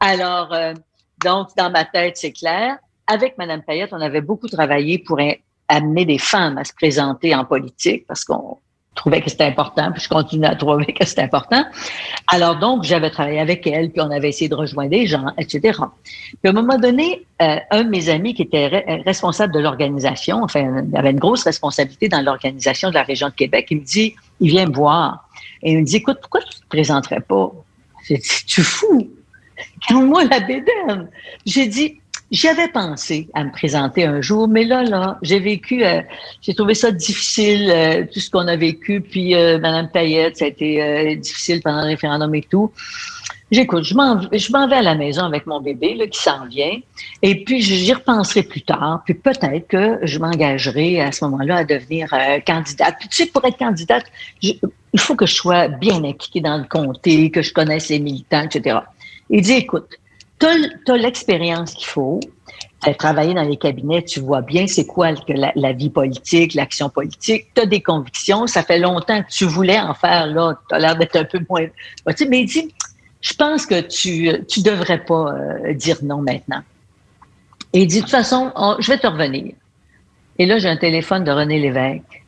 [0.00, 0.54] Alors,
[1.24, 2.76] donc, dans ma tête, c'est clair.
[3.06, 5.18] Avec Madame Payette, on avait beaucoup travaillé pour
[5.68, 8.58] amener des femmes à se présenter en politique parce qu'on
[8.96, 11.64] trouvait que c'était important, puis je continue à trouver que c'était important.
[12.28, 15.78] Alors donc, j'avais travaillé avec elle, puis on avait essayé de rejoindre des gens, etc.
[16.42, 20.42] Puis à un moment donné, euh, un de mes amis qui était responsable de l'organisation,
[20.42, 23.84] enfin, il avait une grosse responsabilité dans l'organisation de la région de Québec, il me
[23.84, 25.28] dit, il vient me voir,
[25.62, 27.52] et il me dit, écoute, pourquoi tu te présenterais pas?
[28.08, 29.10] J'ai dit, tu fous?
[29.88, 31.08] Calme-moi la bédaine.
[31.44, 36.02] J'ai dit, j'avais pensé à me présenter un jour, mais là, là, j'ai vécu, euh,
[36.42, 40.46] j'ai trouvé ça difficile, euh, tout ce qu'on a vécu, puis euh, Madame Payette, ça
[40.46, 42.72] a été euh, difficile pendant le référendum et tout.
[43.52, 46.76] J'écoute, je m'en, je vais à la maison avec mon bébé là, qui s'en vient,
[47.22, 51.64] et puis j'y repenserai plus tard, puis peut-être que je m'engagerai à ce moment-là à
[51.64, 52.08] devenir
[52.44, 52.96] candidate.
[52.98, 54.06] Puis tu sais, pour être candidate,
[54.42, 54.58] il
[54.98, 58.80] faut que je sois bien impliquée dans le comté, que je connaisse les militants, etc.
[59.30, 59.90] Il dit, écoute,
[60.38, 62.20] tu as, l'expérience qu'il faut.
[62.82, 66.88] Tu as travaillé dans les cabinets, tu vois bien c'est quoi la, vie politique, l'action
[66.88, 67.46] politique.
[67.54, 68.46] Tu as des convictions.
[68.46, 70.26] Ça fait longtemps que tu voulais en faire.
[70.26, 71.66] Là, tu as l'air d'être un peu moins.
[72.28, 72.74] Mais il dit,
[73.20, 76.62] je pense que tu tu devrais pas euh, dire non maintenant.
[77.72, 79.54] Et il dit, de toute façon, je vais te revenir.
[80.38, 82.22] Et là, j'ai un téléphone de René Lévesque.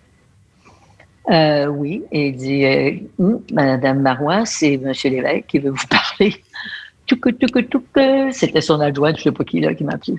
[1.30, 5.86] Euh, oui, et il dit, euh, hum, Madame Marois, c'est Monsieur Lévesque qui veut vous
[5.90, 6.42] parler.
[8.32, 10.18] C'était son adjoint, je ne sais pas qui là qui m'a appelé.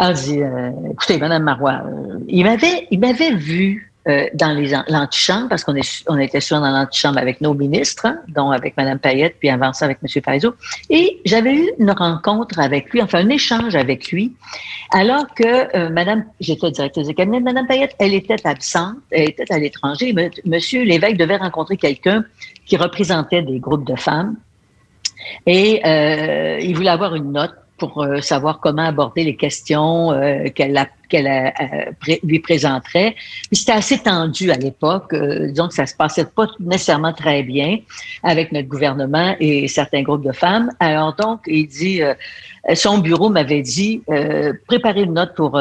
[0.00, 4.74] Elle dit, euh, écoutez, Madame Marois, euh, il m'avait, il m'avait vu euh, dans les
[4.88, 5.74] l'antichambre, parce qu'on
[6.06, 9.74] on était souvent dans l'antichambre avec nos ministres, hein, dont avec Mme Payette, puis avant
[9.74, 10.22] ça avec M.
[10.22, 10.54] Parizeau.
[10.88, 14.32] Et j'avais eu une rencontre avec lui, enfin un échange avec lui,
[14.92, 19.52] alors que euh, Mme, j'étais directrice de cabinet Mme Payette, elle était absente, elle était
[19.52, 20.14] à l'étranger.
[20.16, 20.58] M.
[20.84, 22.24] l'évêque devait rencontrer quelqu'un
[22.64, 24.36] qui représentait des groupes de femmes.
[25.46, 30.48] Et euh, il voulait avoir une note pour euh, savoir comment aborder les questions euh,
[30.50, 30.84] qu'elle
[32.24, 33.14] lui présenterait.
[33.52, 37.78] C'était assez tendu à l'époque, disons que ça se passait pas nécessairement très bien
[38.24, 40.70] avec notre gouvernement et certains groupes de femmes.
[40.80, 42.00] Alors donc, il dit,
[42.74, 44.02] son bureau m'avait dit,
[44.66, 45.52] préparez une note pour,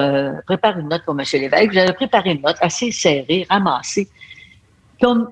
[0.48, 1.16] prépare une note pour.
[1.24, 4.10] J'avais préparé une note assez serrée, ramassée.
[5.00, 5.30] Comme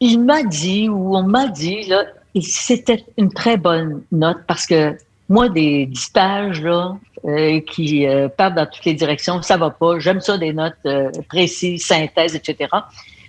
[0.00, 2.04] il m'a dit ou on m'a dit là,
[2.40, 4.96] c'était une très bonne note parce que
[5.28, 9.70] moi, des, dix pages là, euh, qui euh, partent dans toutes les directions, ça va
[9.70, 9.98] pas.
[9.98, 12.70] J'aime ça, des notes euh, précises, synthèses, etc.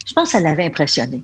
[0.06, 1.24] Je pense que ça l'avait impressionné.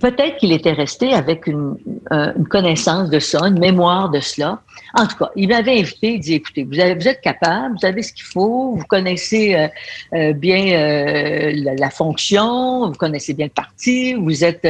[0.00, 1.76] Peut-être qu'il était resté avec une,
[2.10, 4.60] une, connaissance de ça, une mémoire de cela.
[4.94, 7.86] En tout cas, il m'avait invité, il dit, écoutez, vous, avez, vous êtes capable, vous
[7.86, 9.70] avez ce qu'il faut, vous connaissez
[10.12, 14.62] bien la, la, fonction, vous connaissez bien le parti, vous êtes...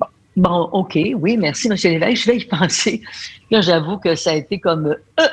[0.00, 1.76] bon, Bon, OK, oui, merci, M.
[1.82, 3.02] l'évêque, je vais y penser.
[3.50, 5.28] Là, j'avoue que ça a été comme euh,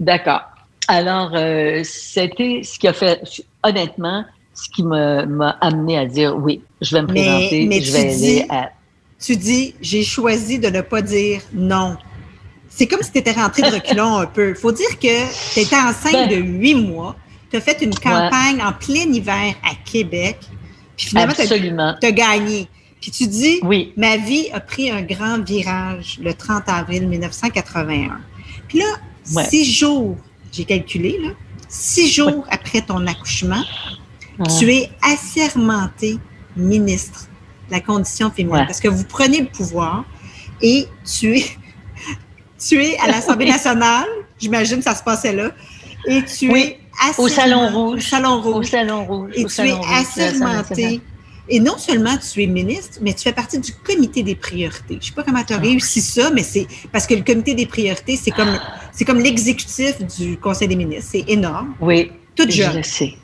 [0.00, 0.42] d'accord.
[0.88, 3.22] Alors, euh, c'était ce qui a fait,
[3.62, 8.14] honnêtement, ce qui m'a amené à dire oui, je vais me présenter, mais je vais
[8.14, 8.70] aller à.
[9.20, 11.96] Tu dis, j'ai choisi de ne pas dire non.
[12.68, 14.50] C'est comme si tu étais rentré de reculons un peu.
[14.50, 17.16] Il faut dire que tu étais enceinte ben de huit mois,
[17.50, 20.38] tu as fait une campagne en plein hiver à Québec,
[20.96, 22.68] puis finalement, tu as gagné.
[23.04, 23.92] Puis tu dis, oui.
[23.98, 28.18] ma vie a pris un grand virage le 30 avril 1981.
[28.66, 28.86] Puis là,
[29.50, 30.16] six jours,
[30.50, 31.28] j'ai calculé, là,
[31.68, 33.62] six jours après ton accouchement,
[34.38, 34.44] ah.
[34.58, 36.18] tu es assermenté
[36.56, 37.28] ministre
[37.68, 38.64] de la condition féminine.
[38.64, 40.06] Parce que vous prenez le pouvoir
[40.62, 41.44] et tu es,
[42.58, 45.50] tu es à l'Assemblée nationale, j'imagine que ça se passait là,
[46.06, 47.18] et tu es assermenté.
[47.18, 47.98] Au Salon Rouge.
[47.98, 48.56] Au Salon Rouge.
[48.56, 49.32] Au Salon Rouge.
[49.34, 51.02] Et tu es assermenté
[51.48, 54.94] et non seulement tu es ministre, mais tu fais partie du comité des priorités.
[54.94, 55.60] Je ne sais pas comment tu as ah.
[55.60, 58.58] réussi ça, mais c'est parce que le comité des priorités, c'est comme
[58.92, 61.10] c'est comme l'exécutif du Conseil des ministres.
[61.12, 61.74] C'est énorme.
[61.80, 62.12] Oui.
[62.34, 62.72] Toute jeune.
[62.72, 63.14] Je le sais.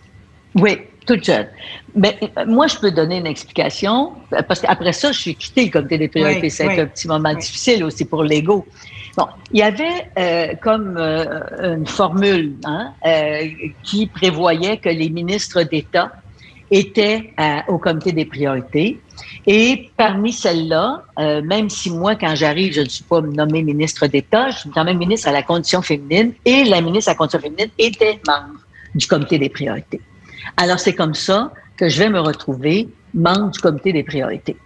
[0.54, 1.46] Oui, toute jeune.
[1.94, 4.12] Mais euh, moi, je peux donner une explication,
[4.48, 6.50] parce qu'après ça, je suis quitté le comité des priorités.
[6.50, 8.66] c'est un petit moment difficile aussi pour l'ego.
[9.16, 12.92] Bon, il y avait euh, comme euh, une formule hein,
[13.82, 16.12] qui prévoyait que les ministres d'État
[16.70, 17.32] était
[17.68, 19.00] au comité des priorités.
[19.46, 24.06] Et parmi celles-là, euh, même si moi, quand j'arrive, je ne suis pas nommée ministre
[24.06, 27.18] d'État, je suis quand même ministre à la condition féminine et la ministre à la
[27.18, 28.60] condition féminine était membre
[28.94, 30.00] du comité des priorités.
[30.56, 34.56] Alors, c'est comme ça que je vais me retrouver membre du comité des priorités.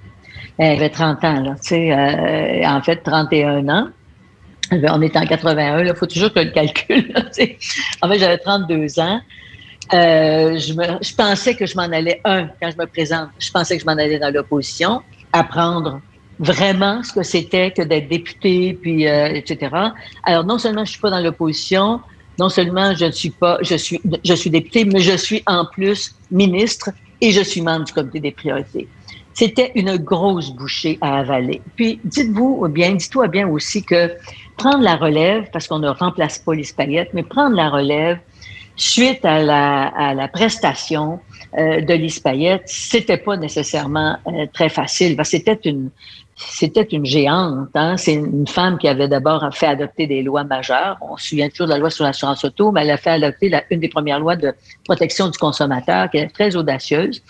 [0.59, 3.89] Elle avait 30 ans, là, tu sais, euh, en fait, 31 ans.
[4.71, 7.13] On est en 81, il faut toujours que le calcule.
[8.03, 9.21] en fait, j'avais 32 ans.
[9.93, 13.51] Euh, je, me, je pensais que je m'en allais, un, quand je me présente, je
[13.51, 16.01] pensais que je m'en allais dans l'opposition, apprendre
[16.39, 19.71] vraiment ce que c'était que d'être député, puis euh, etc.
[20.25, 22.01] Alors, non seulement je suis pas dans l'opposition,
[22.39, 25.65] non seulement je ne suis pas, je suis, je suis député, mais je suis en
[25.67, 28.89] plus ministre et je suis membre du comité des priorités.
[29.35, 31.61] C'était une grosse bouchée à avaler.
[31.75, 34.13] Puis, dites-vous bien, dis-toi bien aussi que
[34.57, 36.67] prendre la relève, parce qu'on ne remplace pas les
[37.13, 38.19] mais prendre la relève,
[38.77, 41.21] suite à la, à la prestation
[41.59, 45.17] euh, de Lise Payette, c'était pas nécessairement euh, très facile.
[45.25, 45.91] C'était une
[46.37, 47.69] c'était une géante.
[47.75, 47.97] Hein?
[47.97, 50.97] C'est une femme qui avait d'abord fait adopter des lois majeures.
[51.01, 53.49] On se souvient toujours de la loi sur l'assurance auto, mais elle a fait adopter
[53.49, 54.53] la, une des premières lois de
[54.85, 57.23] protection du consommateur, qui est très audacieuse.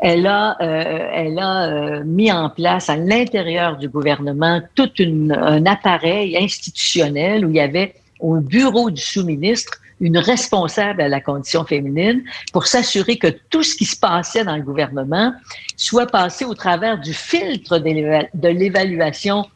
[0.00, 5.64] Elle a, euh, elle a euh, mis en place à l'intérieur du gouvernement tout un
[5.66, 11.64] appareil institutionnel où il y avait au bureau du sous-ministre une responsable à la condition
[11.64, 15.32] féminine pour s'assurer que tout ce qui se passait dans le gouvernement
[15.76, 19.46] soit passé au travers du filtre de l'évaluation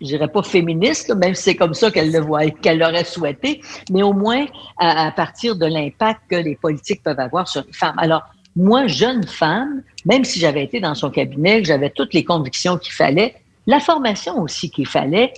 [0.00, 3.60] je dirais pas féministe, même si c'est comme ça qu'elle le voit, qu'elle l'aurait souhaité,
[3.90, 4.46] mais au moins
[4.78, 7.98] à, partir de l'impact que les politiques peuvent avoir sur les femmes.
[7.98, 8.22] Alors,
[8.56, 12.92] moi, jeune femme, même si j'avais été dans son cabinet, j'avais toutes les convictions qu'il
[12.92, 13.34] fallait,
[13.66, 15.32] la formation aussi qu'il fallait,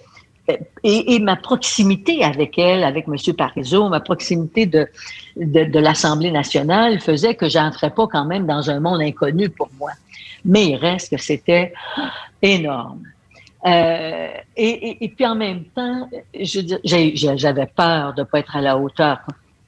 [0.83, 3.35] et, ma proximité avec elle, avec M.
[3.35, 4.89] Parizeau, ma proximité de,
[5.37, 9.91] l'Assemblée nationale faisait que j'entrais pas quand même dans un monde inconnu pour moi.
[10.45, 11.73] Mais il reste que c'était
[12.43, 13.03] énorme.
[13.67, 16.09] Euh, et, et, puis en même temps,
[16.85, 19.19] j'avais peur de ne pas être à la hauteur,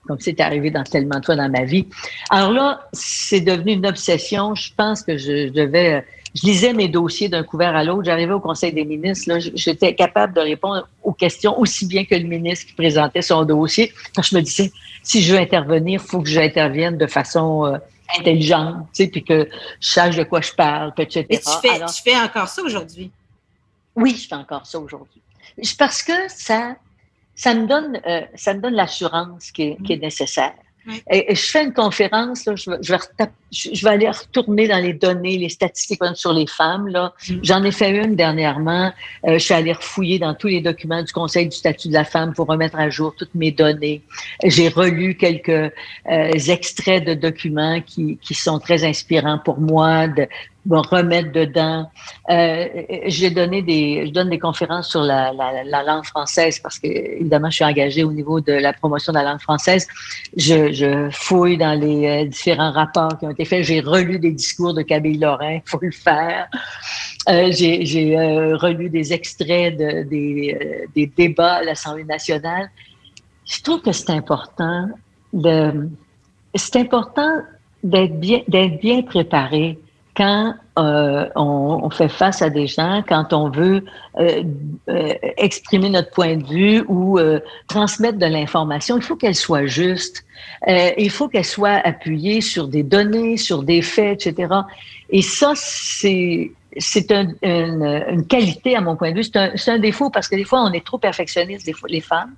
[0.06, 1.86] comme c'est arrivé dans tellement de fois dans ma vie.
[2.30, 4.54] Alors là, c'est devenu une obsession.
[4.54, 6.04] Je pense que je, devais
[6.38, 8.04] je lisais mes dossiers d'un couvert à l'autre.
[8.04, 9.38] J'arrivais au Conseil des ministres.
[9.54, 13.92] J'étais capable de répondre aux questions aussi bien que le ministre qui présentait son dossier.
[14.22, 14.70] je me disais,
[15.02, 17.78] si je veux intervenir, il faut que j'intervienne de façon euh,
[18.18, 19.48] intelligente, tu sais, puis que
[19.80, 21.26] je sache de quoi je parle, etc.
[21.28, 23.10] Et tu fais, tu fais encore ça aujourd'hui?
[23.96, 25.20] Oui, je fais encore ça aujourd'hui.
[25.76, 26.76] Parce que ça,
[27.34, 30.00] ça me donne, euh, ça me donne l'assurance qui, qui, est mm.
[30.00, 30.54] nécessaire.
[31.10, 32.98] Et, je fais une conférence, là, je, vais, je, vais
[33.84, 36.88] aller retourner dans les données, les statistiques sur les femmes.
[36.88, 37.12] Là.
[37.28, 37.34] Mm.
[37.42, 38.92] J'en ai fait une dernièrement.
[39.26, 42.04] Euh, je suis allée refouiller dans tous les documents du Conseil du statut de la
[42.04, 44.02] femme pour remettre à jour toutes mes données.
[44.44, 45.70] J'ai relu quelques euh,
[46.06, 50.28] extraits de documents qui, qui sont très inspirants pour moi, de,
[50.76, 51.90] remettre dedans.
[52.30, 52.66] Euh,
[53.06, 56.88] j'ai donné des, je donne des conférences sur la, la, la, langue française parce que
[56.88, 59.86] évidemment je suis engagée au niveau de la promotion de la langue française.
[60.36, 63.64] Je, je fouille dans les euh, différents rapports qui ont faits.
[63.64, 66.48] J'ai relu des discours de Camille Lorrain, faut le faire.
[67.28, 72.70] Euh, j'ai euh, relu des extraits euh, des débats à l'Assemblée nationale.
[73.44, 74.88] Je trouve que c'est important
[76.54, 77.42] c'est important
[77.82, 79.78] d'être bien préparé
[80.18, 83.84] quand euh, on, fait face à des gens, quand on veut
[84.18, 84.42] euh,
[84.88, 87.20] euh, exprimer notre point de vue ou
[87.68, 90.24] transmettre de l'information, il faut qu'elle soit juste.
[90.66, 94.52] il faut qu'elle soit appuyée sur des données, sur des faits, etc.
[95.10, 96.50] Et ça, c'est
[97.12, 99.24] une, qualité à mon point de vue.
[99.54, 102.34] C'est un, défaut parce que des fois, on est trop perfectionniste, les femmes.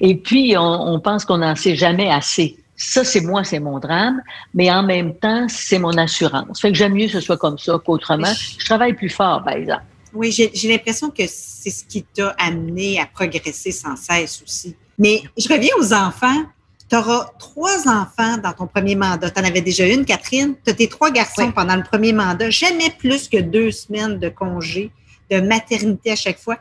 [0.00, 2.56] Et puis, on pense qu'on n'en sait jamais assez.
[2.76, 6.60] Ça, c'est moi, c'est mon drame, mais en même temps, c'est mon assurance.
[6.60, 8.32] Fait que j'aime mieux que ce soit comme ça qu'autrement.
[8.58, 9.84] Je travaille plus fort, par exemple.
[10.12, 14.76] Oui, j'ai l'impression que c'est ce qui t'a amené à progresser sans cesse aussi.
[14.98, 16.44] Mais je reviens aux enfants.
[16.88, 19.30] Tu auras trois enfants dans ton premier mandat.
[19.30, 20.54] Tu en avais déjà une, Catherine.
[20.64, 22.48] Tu as tes trois garçons pendant le premier mandat.
[22.50, 24.90] Jamais plus que deux semaines de congé,
[25.30, 26.58] de maternité à chaque fois.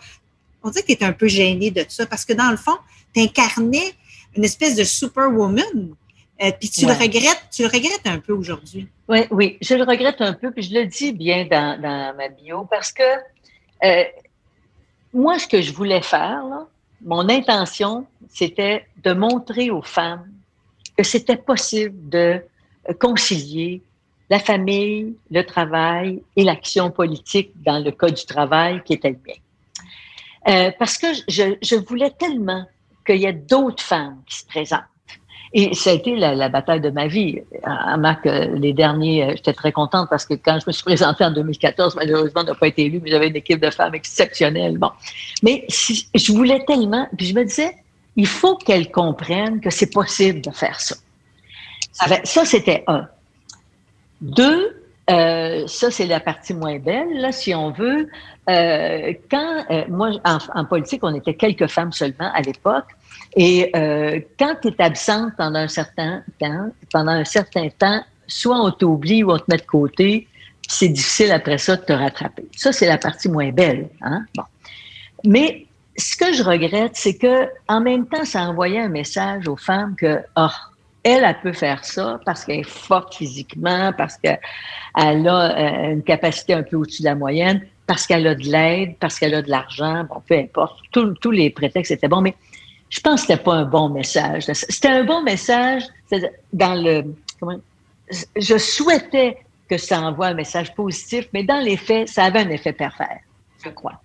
[0.63, 2.75] On dirait que tu es un peu gêné de ça parce que dans le fond,
[3.13, 3.93] tu incarnais
[4.35, 5.95] une espèce de superwoman
[6.41, 8.87] euh, puis tu le regrettes, tu le regrettes un peu aujourd'hui.
[9.07, 12.65] Oui, oui, je le regrette un peu, puis je le dis bien dans, ma bio,
[12.69, 13.03] parce que
[13.83, 14.03] euh,
[15.13, 16.43] moi, ce que je voulais faire,
[17.01, 20.29] mon intention, c'était de montrer aux femmes
[20.97, 22.41] que c'était possible de
[22.99, 23.81] concilier
[24.29, 29.19] la famille, le travail et l'action politique dans le cas du travail qui était le
[29.25, 29.35] mien.
[30.47, 32.65] Euh, parce que je, je voulais tellement
[33.05, 34.81] qu'il y ait d'autres femmes qui se présentent
[35.53, 37.41] et ça a été la, bataille de ma vie.
[37.63, 41.23] À Marc, les derniers, euh, j'étais très contente parce que quand je me suis présentée
[41.23, 44.77] en 2014, malheureusement, on n'a pas été élue, mais j'avais une équipe de femmes exceptionnelle.
[44.77, 44.89] Bon.
[45.43, 47.75] Mais je voulais tellement, puis je me disais,
[48.15, 50.95] il faut qu'elles comprennent que c'est possible de faire ça.
[52.23, 53.07] Ça, c'était un.
[54.21, 58.09] Deux, euh, ça, c'est la partie moins belle, là, si on veut.
[58.49, 62.85] Euh, quand, euh, moi, en, politique, on était quelques femmes seulement à l'époque.
[63.35, 63.71] Et
[64.39, 69.23] quand tu es absente pendant un certain temps, pendant un certain temps, soit on t'oublie
[69.23, 70.27] ou on te met de côté,
[70.67, 72.45] c'est difficile après ça de te rattraper.
[72.55, 73.89] Ça, c'est la partie moins belle.
[74.01, 74.25] Hein?
[74.35, 74.43] Bon.
[75.25, 79.57] Mais ce que je regrette, c'est que en même temps, ça envoyait un message aux
[79.57, 80.47] femmes que, oh,
[81.05, 84.39] elle, elle peut faire ça parce qu'elle est forte physiquement, parce qu'elle
[84.95, 88.95] a euh, une capacité un peu au-dessus de la moyenne, parce qu'elle a de l'aide,
[88.99, 90.79] parce qu'elle a de l'argent, bon, peu importe.
[90.91, 92.35] tous les prétextes étaient bons, mais
[92.89, 94.45] je pense que c'était pas un bon message.
[94.51, 95.83] C'était un bon message
[96.51, 97.03] dans le.
[97.39, 97.59] Comment,
[98.35, 99.37] je souhaitais
[99.69, 103.19] que ça envoie un message positif, mais dans les faits, ça avait un effet pervers,
[103.63, 104.01] je crois.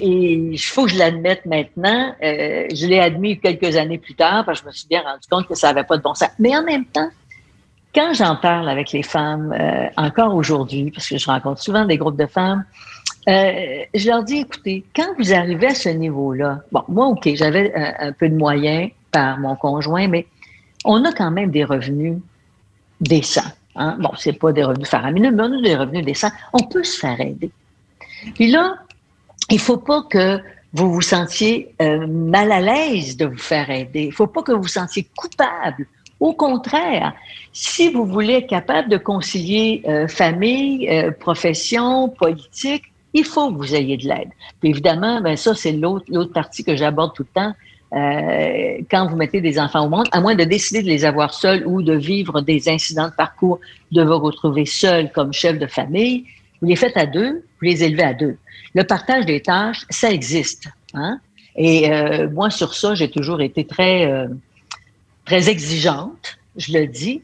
[0.00, 2.12] Et il faut que je l'admette maintenant.
[2.22, 5.26] Euh, je l'ai admis quelques années plus tard parce que je me suis bien rendu
[5.30, 6.30] compte que ça n'avait pas de bon sens.
[6.38, 7.10] Mais en même temps,
[7.94, 11.96] quand j'en parle avec les femmes, euh, encore aujourd'hui, parce que je rencontre souvent des
[11.96, 12.64] groupes de femmes,
[13.28, 17.72] euh, je leur dis, écoutez, quand vous arrivez à ce niveau-là, bon, moi, OK, j'avais
[17.74, 20.26] un, peu de moyens par mon conjoint, mais
[20.84, 22.16] on a quand même des revenus
[23.00, 23.50] décents.
[23.76, 23.96] Hein?
[24.00, 26.30] Bon, c'est pas des revenus faramineux, mais on a des revenus décents.
[26.52, 27.50] On peut se faire aider.
[28.34, 28.76] Puis là,
[29.50, 30.38] il faut pas que
[30.72, 34.04] vous vous sentiez euh, mal à l'aise de vous faire aider.
[34.04, 35.86] Il faut pas que vous vous sentiez coupable.
[36.20, 37.14] Au contraire,
[37.52, 42.84] si vous voulez être capable de concilier euh, famille, profession, politique,
[43.14, 44.30] il faut que vous ayez de l'aide.
[44.60, 47.54] Puis évidemment, ben ça, c'est l'autre, l'autre partie que j'aborde tout le temps.
[47.94, 51.32] Euh, quand vous mettez des enfants au monde, à moins de décider de les avoir
[51.32, 53.60] seuls ou de vivre des incidents de parcours,
[53.92, 56.26] de vous retrouver seul comme chef de famille,
[56.60, 58.36] Vous les faites à deux, vous les élevez à deux.
[58.78, 60.68] Le partage des tâches, ça existe.
[60.94, 61.18] Hein?
[61.56, 64.28] Et euh, moi, sur ça, j'ai toujours été très, euh,
[65.24, 67.20] très exigeante, je le dis,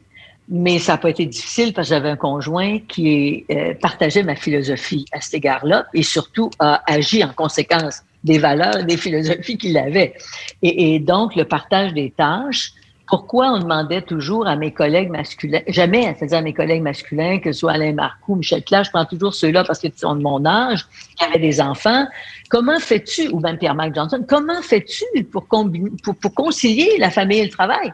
[0.49, 4.35] mais ça n'a pas été difficile parce que j'avais un conjoint qui euh, partageait ma
[4.35, 9.77] philosophie à cet égard-là et surtout a agi en conséquence des valeurs, des philosophies qu'il
[9.77, 10.13] avait.
[10.61, 12.73] Et, et, donc, le partage des tâches,
[13.07, 17.39] pourquoi on demandait toujours à mes collègues masculins, jamais à dire à mes collègues masculins,
[17.39, 20.21] que ce soit Alain Marcoux, Michel Clare, je prends toujours ceux-là parce qu'ils sont de
[20.21, 22.07] mon âge, qui avaient des enfants,
[22.49, 27.45] comment fais-tu, ou même Pierre-Marc Johnson, comment fais-tu pour, pour, pour, concilier la famille et
[27.45, 27.93] le travail?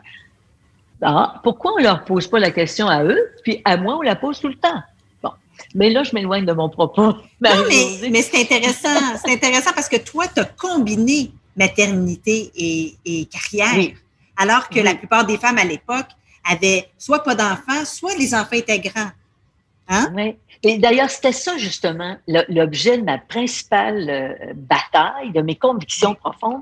[1.02, 4.16] Ah, pourquoi on leur pose pas la question à eux, puis à moi, on la
[4.16, 4.82] pose tout le temps?
[5.22, 5.32] Bon.
[5.76, 7.14] Mais là, je m'éloigne de mon propos.
[7.44, 9.18] Non, mais, mais c'est intéressant.
[9.26, 13.74] C'est intéressant parce que toi, tu as combiné maternité et, et carrière.
[13.76, 13.96] Oui
[14.38, 16.08] alors que la plupart des femmes à l'époque
[16.50, 19.12] avaient soit pas d'enfants, soit les enfants étaient grands.
[19.88, 20.12] Hein?
[20.16, 20.36] Oui.
[20.64, 26.62] Et d'ailleurs, c'était ça justement l'objet de ma principale euh, bataille, de mes convictions profondes.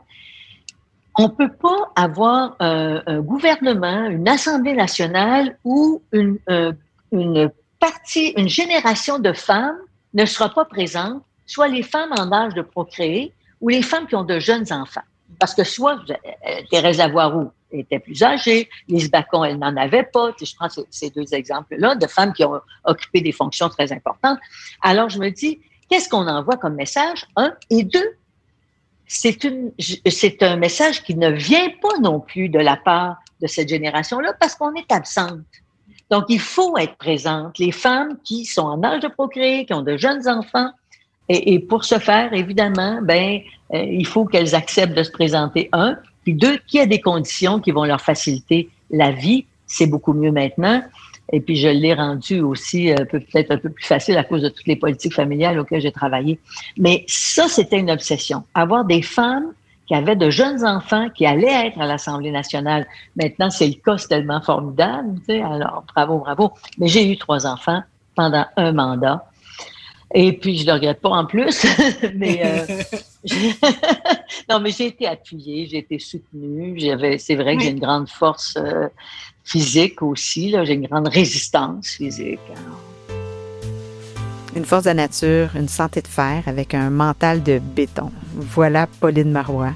[1.17, 6.71] On ne peut pas avoir un, gouvernement, une Assemblée nationale où une, euh,
[7.11, 9.77] une partie, une génération de femmes
[10.13, 14.15] ne sera pas présente, soit les femmes en âge de procréer ou les femmes qui
[14.15, 15.01] ont de jeunes enfants.
[15.39, 20.31] Parce que soit euh, Thérèse Lavoie-Roux était plus âgée, Lise Bacon, elle n'en avait pas.
[20.41, 24.39] Je prends ces deux exemples-là de femmes qui ont occupé des fonctions très importantes.
[24.81, 25.59] Alors, je me dis,
[25.89, 27.25] qu'est-ce qu'on envoie comme message?
[27.35, 27.53] Un.
[27.69, 28.15] Et deux,
[29.07, 34.33] c'est un message qui ne vient pas non plus de la part de cette génération-là
[34.39, 35.39] parce qu'on est absente.
[36.11, 37.57] Donc, il faut être présente.
[37.59, 40.71] Les femmes qui sont en âge de procréer, qui ont de jeunes enfants,
[41.31, 43.39] et, pour ce faire, évidemment, ben,
[43.75, 45.69] euh, il faut qu'elles acceptent de se présenter.
[45.73, 49.45] Un, puis deux, qu'il y a des conditions qui vont leur faciliter la vie.
[49.67, 50.81] C'est beaucoup mieux maintenant.
[51.31, 54.49] Et puis, je l'ai rendu aussi euh, peut-être un peu plus facile à cause de
[54.49, 56.39] toutes les politiques familiales auxquelles j'ai travaillé.
[56.77, 58.43] Mais ça, c'était une obsession.
[58.55, 59.53] Avoir des femmes
[59.85, 62.87] qui avaient de jeunes enfants qui allaient être à l'Assemblée nationale.
[63.15, 65.19] Maintenant, c'est le cas, tellement formidable.
[65.27, 66.53] Alors, bravo, bravo.
[66.77, 67.81] Mais j'ai eu trois enfants
[68.15, 69.28] pendant un mandat.
[70.13, 71.65] Et puis, je ne le regrette pas en plus,
[72.15, 72.65] mais euh,
[74.49, 76.75] non, mais j'ai été appuyée, j'ai été soutenue.
[76.77, 78.87] J'avais, c'est vrai que j'ai une grande force euh,
[79.43, 80.51] physique aussi.
[80.51, 82.39] Là, j'ai une grande résistance physique.
[84.55, 88.11] Une force de nature, une santé de fer avec un mental de béton.
[88.33, 89.73] Voilà Pauline Marois.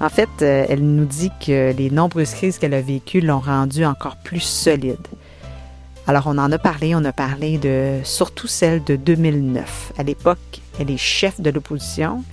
[0.00, 3.84] En fait, euh, elle nous dit que les nombreuses crises qu'elle a vécues l'ont rendue
[3.84, 4.96] encore plus solide.
[6.08, 9.92] Alors, on en a parlé, on a parlé de surtout celle de 2009.
[9.98, 12.24] À l'époque, elle est chef de l'opposition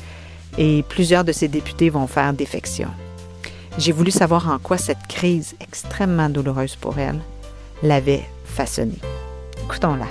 [0.57, 2.87] et plusieurs de ses députés vont faire défection.
[3.77, 7.19] J'ai voulu savoir en quoi cette crise extrêmement douloureuse pour elle
[7.83, 9.01] l'avait façonnée.
[9.65, 10.07] Écoutons-la.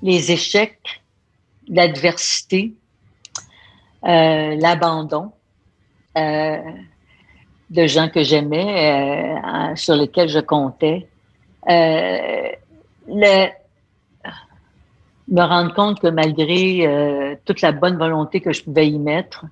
[0.00, 1.02] Les échecs,
[1.68, 2.72] l'adversité,
[4.04, 5.32] euh, l'abandon,
[6.16, 6.56] euh,
[7.70, 11.06] de gens que j'aimais, euh, sur lesquels je comptais.
[11.68, 12.48] Euh,
[13.08, 13.48] le,
[15.28, 19.44] me rendre compte que malgré euh, toute la bonne volonté que je pouvais y mettre,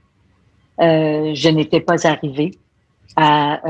[0.79, 2.53] je n'étais pas arrivée
[3.17, 3.61] à,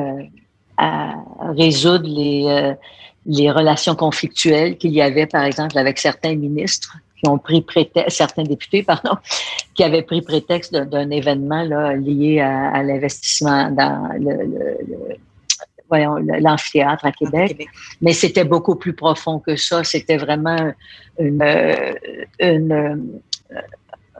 [0.79, 1.15] à
[1.55, 2.75] résoudre les,
[3.27, 8.17] les relations conflictuelles qu'il y avait, par exemple, avec certains ministres qui ont pris prétexte,
[8.17, 9.17] certains députés, pardon,
[9.75, 15.17] qui avaient pris prétexte d'un événement là, lié à, l'investissement dans le,
[15.89, 17.67] voyons, l'amphithéâtre à Québec.
[18.01, 19.85] Mais c'était beaucoup plus profond que ça.
[19.85, 20.73] C'était vraiment
[21.19, 21.43] une,
[22.41, 23.21] une,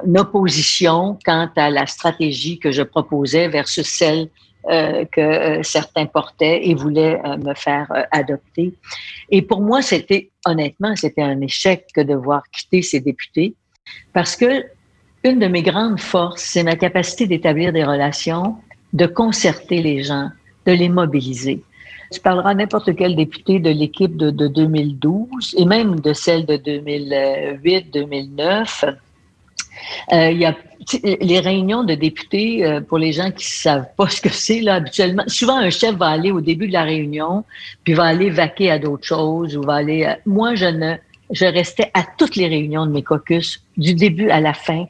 [0.05, 4.29] une, opposition quant à la stratégie que je proposais versus celle
[4.71, 8.73] euh, que euh, certains portaient et voulaient euh, me faire adopter.
[9.29, 13.57] Et pour moi, c'était honnêtement, c'était un échec que de voir quitter ces députés
[14.15, 14.65] parce que
[15.23, 18.57] une de mes grandes forces, c'est ma capacité d'établir des relations,
[18.95, 20.31] de concerter les gens,
[20.65, 21.63] de les mobiliser.
[22.11, 26.57] Tu parleras à n'importe quel député de l'équipe de 2012 et même de celle de
[26.57, 28.97] 2008-2009
[30.13, 30.55] euh, il y a
[31.03, 34.61] les réunions de députés, euh, pour les gens qui ne savent pas ce que c'est,
[34.61, 37.45] là, habituellement, souvent un chef va aller au début de la réunion,
[37.85, 40.15] puis va aller vaquer à d'autres choses, ou va aller.
[40.27, 40.95] moi, je ne
[41.31, 44.87] je restais à toutes les réunions de mes caucus, du début à la fin.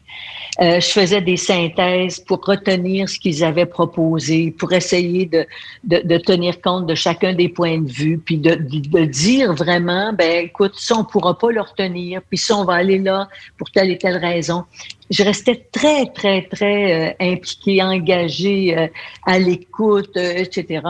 [0.60, 5.46] Euh, je faisais des synthèses pour retenir ce qu'ils avaient proposé, pour essayer de,
[5.84, 10.12] de, de, tenir compte de chacun des points de vue, puis de, de, dire vraiment,
[10.12, 13.70] ben écoute, ça, on pourra pas le retenir, puis ça, on va aller là pour
[13.70, 14.64] telle et telle raison.
[15.10, 18.86] Je restais très, très, très euh, impliquée, engagée, euh,
[19.26, 20.82] à l'écoute, euh, etc.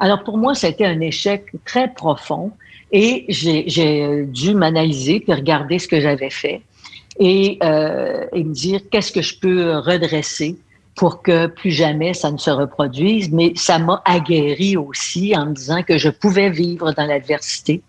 [0.00, 2.52] Alors pour moi, été un échec très profond.
[2.92, 6.60] Et j'ai dû m'analyser puis regarder ce que j'avais fait.
[7.18, 10.56] Et, euh, et, me dire qu'est-ce que je peux redresser
[10.94, 13.30] pour que plus jamais ça ne se reproduise.
[13.32, 17.82] Mais ça m'a aguerri aussi en me disant que je pouvais vivre dans l'adversité,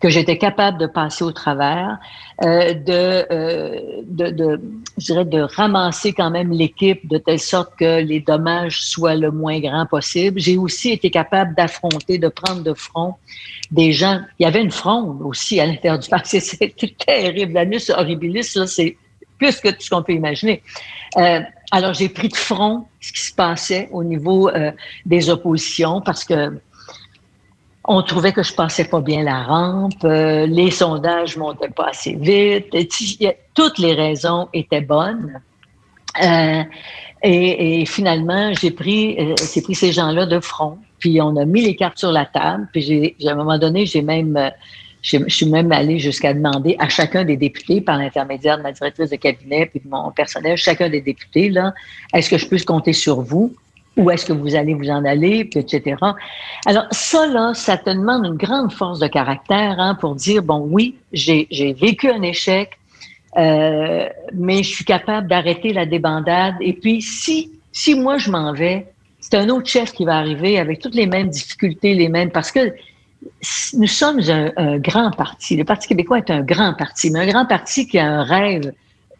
[0.00, 1.98] que j'étais capable de passer au travers,
[2.42, 4.60] euh, de, euh, de, de,
[4.98, 9.30] je dirais, de ramasser quand même l'équipe de telle sorte que les dommages soient le
[9.30, 10.40] moins grands possible.
[10.40, 13.14] J'ai aussi été capable d'affronter, de prendre de front
[13.70, 14.20] des gens.
[14.38, 16.26] Il y avait une fronde aussi à l'intérieur du parc.
[16.26, 16.72] C'était
[17.06, 17.52] terrible.
[17.52, 18.96] L'anus horribilis, là, c'est
[19.38, 20.62] plus que tout ce qu'on peut imaginer.
[21.16, 21.40] Euh,
[21.70, 24.72] alors, j'ai pris de front ce qui se passait au niveau euh,
[25.06, 26.58] des oppositions parce que
[27.84, 32.14] on trouvait que je passais pas bien la rampe, euh, les sondages montaient pas assez
[32.14, 32.76] vite.
[33.54, 35.40] toutes les raisons étaient bonnes.
[36.22, 36.62] Euh,
[37.22, 39.16] et, finalement, j'ai pris,
[39.54, 40.78] j'ai pris ces gens-là de front.
[40.98, 42.68] Puis on a mis les cartes sur la table.
[42.72, 44.50] Puis j'ai, à un moment donné, j'ai même,
[45.02, 49.10] je suis même allée jusqu'à demander à chacun des députés, par l'intermédiaire de ma directrice
[49.10, 51.72] de cabinet puis de mon personnel, chacun des députés là,
[52.14, 53.54] est-ce que je peux compter sur vous?
[53.96, 55.96] Où est-ce que vous allez vous en aller, etc.
[56.64, 60.66] Alors ça, là, ça te demande une grande force de caractère hein, pour dire, bon,
[60.70, 61.46] oui, j'ai
[61.78, 62.78] vécu un échec,
[63.36, 66.54] euh, mais je suis capable d'arrêter la débandade.
[66.60, 68.86] Et puis, si, si moi, je m'en vais,
[69.20, 72.52] c'est un autre chef qui va arriver avec toutes les mêmes difficultés, les mêmes, parce
[72.52, 72.72] que
[73.74, 75.56] nous sommes un, grand parti.
[75.56, 78.72] Le Parti québécois est un grand parti, mais un grand parti qui a un rêve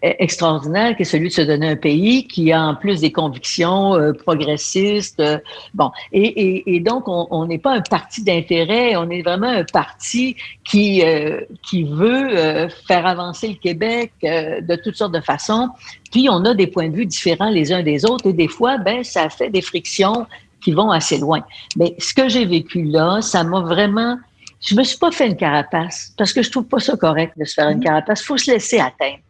[0.02, 3.94] extraordinaire qui est celui de se donner un pays qui a en plus des convictions
[3.94, 5.20] euh, progressistes.
[5.20, 5.38] Euh,
[5.74, 11.02] bon, et, donc on n'est pas un parti d'intérêt, on est vraiment un parti qui
[11.04, 15.68] euh, qui veut faire avancer le Québec de toutes sortes de façons.
[16.10, 18.78] Puis on a des points de vue différents les uns des autres et des fois,
[18.78, 20.26] ben ça fait des frictions
[20.60, 21.42] qui vont assez loin.
[21.76, 24.18] Mais ce que j'ai vécu là, ça m'a vraiment
[24.60, 27.44] je me suis pas fait une carapace parce que je trouve pas ça correct de
[27.44, 27.84] se faire une mmh.
[27.84, 28.22] carapace.
[28.22, 29.20] Faut se laisser atteindre.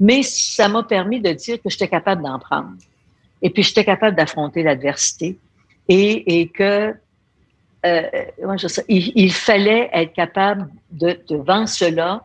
[0.00, 2.70] Mais ça m'a permis de dire que j'étais capable d'en prendre.
[3.42, 5.38] Et puis, j'étais capable d'affronter l'adversité
[5.88, 6.94] et, et que
[7.86, 8.02] euh,
[8.88, 12.22] il, il, fallait être capable de, devant cela,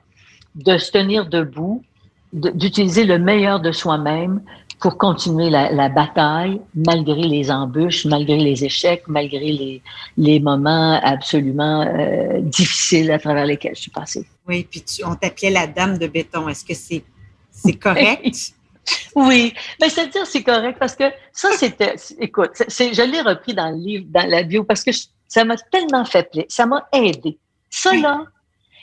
[0.55, 1.84] de se tenir debout,
[2.32, 4.41] d'utiliser le meilleur de soi-même
[4.84, 9.82] pour continuer la, la, bataille malgré les embûches, malgré les échecs, malgré les,
[10.18, 14.28] les moments absolument euh, difficiles à travers lesquels je suis passée.
[14.46, 16.50] Oui, puis tu, on t'appelait la dame de béton.
[16.50, 17.02] Est-ce que c'est
[17.50, 18.36] c'est correct?
[19.16, 23.70] oui, mais c'est-à-dire c'est correct parce que ça, c'était, écoute, c'est, je l'ai repris dans
[23.70, 24.92] le livre, dans la bio, parce que
[25.30, 27.38] ça m'a tellement fait plaisir, ça m'a aidé.
[27.70, 28.26] Ça, là,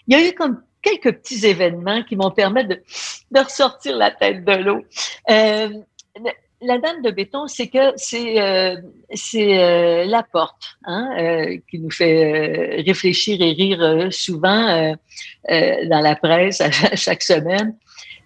[0.06, 2.82] il y a eu comme quelques petits événements qui m'ont permis de,
[3.30, 4.82] de ressortir la tête de l'eau.
[5.28, 5.68] Euh,
[6.62, 8.76] la dame de béton, c'est que c'est euh,
[9.34, 14.94] euh, la porte hein, euh, qui nous fait réfléchir et rire souvent
[15.48, 16.62] dans la presse
[16.94, 17.74] chaque semaine.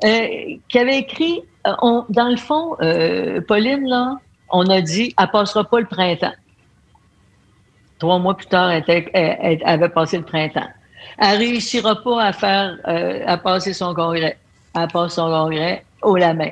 [0.03, 2.77] Qui avait écrit, dans le fond,
[3.47, 4.19] Pauline, là,
[4.51, 6.35] on a dit, elle passera pas le printemps.
[7.99, 10.69] Trois mois plus tard, elle, avait passé le printemps.
[11.19, 14.37] Elle réussira pas à faire, à passer son congrès.
[14.77, 16.51] Elle passe son congrès au la main.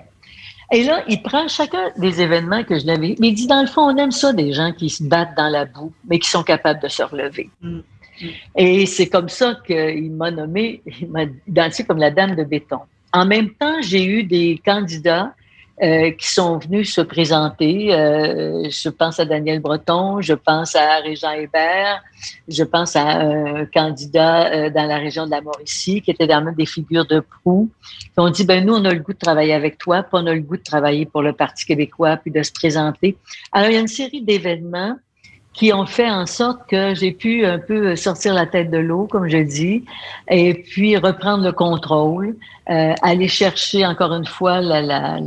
[0.73, 3.14] Et là, il prend chacun des événements que je l'avais.
[3.20, 5.51] Mais il dit, dans le fond, on aime ça, des gens qui se battent dans
[5.51, 7.51] la boue, mais qui sont capables de se relever.
[7.61, 7.77] Mm.
[7.77, 8.29] Mm.
[8.57, 12.81] Et c'est comme ça qu'il m'a nommé, il m'a identifié comme la dame de béton.
[13.12, 15.35] En même temps, j'ai eu des candidats
[15.83, 17.95] euh, qui sont venus se présenter.
[17.95, 22.03] Euh, je pense à Daniel Breton, je pense à Régent Hébert,
[22.47, 26.53] je pense à un candidat euh, dans la région de la Mauricie qui était vraiment
[26.53, 27.70] des figures de proue.
[28.01, 30.27] Qui ont dit, ben nous, on a le goût de travailler avec toi, puis on
[30.27, 33.16] a le goût de travailler pour le Parti québécois, puis de se présenter.
[33.51, 34.97] Alors, il y a une série d'événements
[35.53, 39.07] qui ont fait en sorte que j'ai pu un peu sortir la tête de l'eau,
[39.07, 39.85] comme je dis,
[40.29, 42.37] et puis reprendre le contrôle,
[42.70, 45.18] euh, aller chercher encore une fois l'appui la,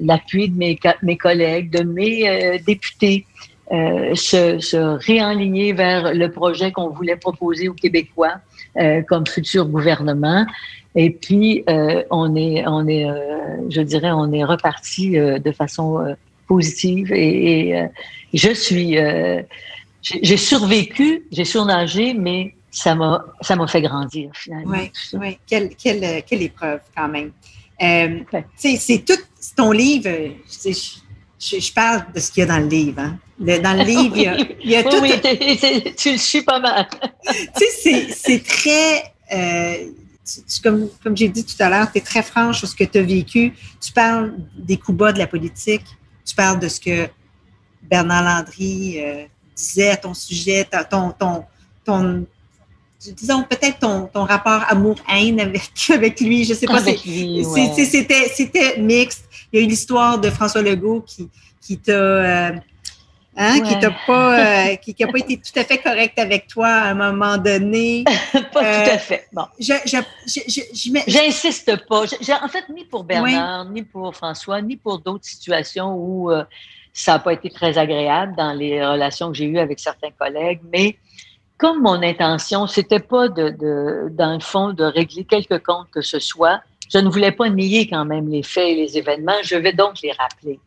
[0.00, 3.26] de mes, mes collègues, de mes euh, députés,
[3.70, 8.36] euh, se, se, réaligner vers le projet qu'on voulait proposer aux Québécois
[8.78, 10.46] euh, comme futur gouvernement.
[10.94, 11.64] Et puis,
[12.10, 13.06] on est, on est
[13.68, 16.16] je dirais, on est reparti de façon
[16.48, 17.88] positive et, et
[18.32, 18.96] je suis,
[20.02, 24.72] j'ai survécu, j'ai surnagé, mais ça m'a ça m'a fait grandir finalement.
[24.72, 25.38] Oui, oui.
[25.46, 27.32] Quelle, quelle, quelle, épreuve quand même.
[27.80, 28.20] Euh,
[28.56, 29.18] c'est tout
[29.56, 30.08] ton livre.
[30.48, 33.00] Je, je, parle de ce qu'il y a dans le livre.
[33.00, 33.18] Hein.
[33.38, 35.00] dans le livre, il y a, il y a tout.
[35.00, 35.12] Oui,
[35.96, 36.88] tu le suis pas mal.
[37.24, 39.12] tu sais, c'est très.
[39.32, 39.90] Euh,
[40.62, 42.98] comme, comme j'ai dit tout à l'heure, tu es très franche sur ce que tu
[42.98, 43.54] as vécu.
[43.80, 45.84] Tu parles des coups bas de la politique.
[46.24, 47.08] Tu parles de ce que
[47.82, 49.24] Bernard Landry euh,
[49.56, 51.44] disait à ton sujet, ton, ton,
[51.84, 52.26] ton
[52.98, 56.80] disons peut-être ton, ton rapport amour-haine avec, avec lui, je sais pas.
[56.80, 59.24] C'était c'était mixte.
[59.52, 61.28] Il y a eu l'histoire de François Legault qui,
[61.60, 62.50] qui t'a euh,
[63.36, 66.48] hein, qui t'a pas euh, qui, qui a pas été tout à fait correct avec
[66.48, 68.04] toi à un moment donné.
[68.32, 69.28] pas tout à euh, fait.
[69.32, 69.44] Bon.
[69.58, 69.74] Je,
[71.06, 72.02] J'insiste pas.
[72.02, 76.30] en fait, ni pour Bernard, ni pour François, ni pour d'autres situations où
[76.92, 80.60] ça n'a pas été très agréable dans les relations que j'ai eues avec certains collègues,
[80.72, 80.96] mais
[81.58, 86.00] comme mon intention, c'était pas de, de, dans le fond, de régler quelque compte que
[86.00, 89.36] ce soit, je ne voulais pas nier quand même les faits et les événements.
[89.42, 90.58] Je vais donc les rappeler.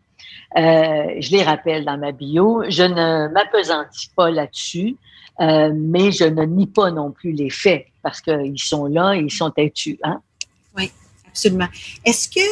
[0.58, 2.64] Euh, je les rappelle dans ma bio.
[2.70, 4.98] Je ne m'apesantis pas là-dessus,
[5.40, 9.20] euh, mais je ne nie pas non plus les faits parce qu'ils sont là et
[9.20, 9.98] ils sont têtus.
[10.04, 10.22] Hein?
[10.78, 10.92] Oui,
[11.28, 11.70] absolument.
[12.06, 12.44] Est-ce qu'il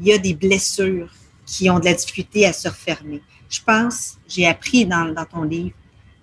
[0.00, 1.10] y a des blessures
[1.44, 3.22] qui ont de la difficulté à se refermer?
[3.48, 5.74] Je pense, j'ai appris dans, dans ton livre,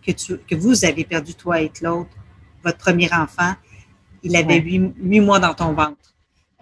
[0.05, 2.11] que, tu, que vous avez perdu, toi et l'autre,
[2.63, 3.53] votre premier enfant,
[4.23, 5.97] il avait huit, mois dans ton ventre.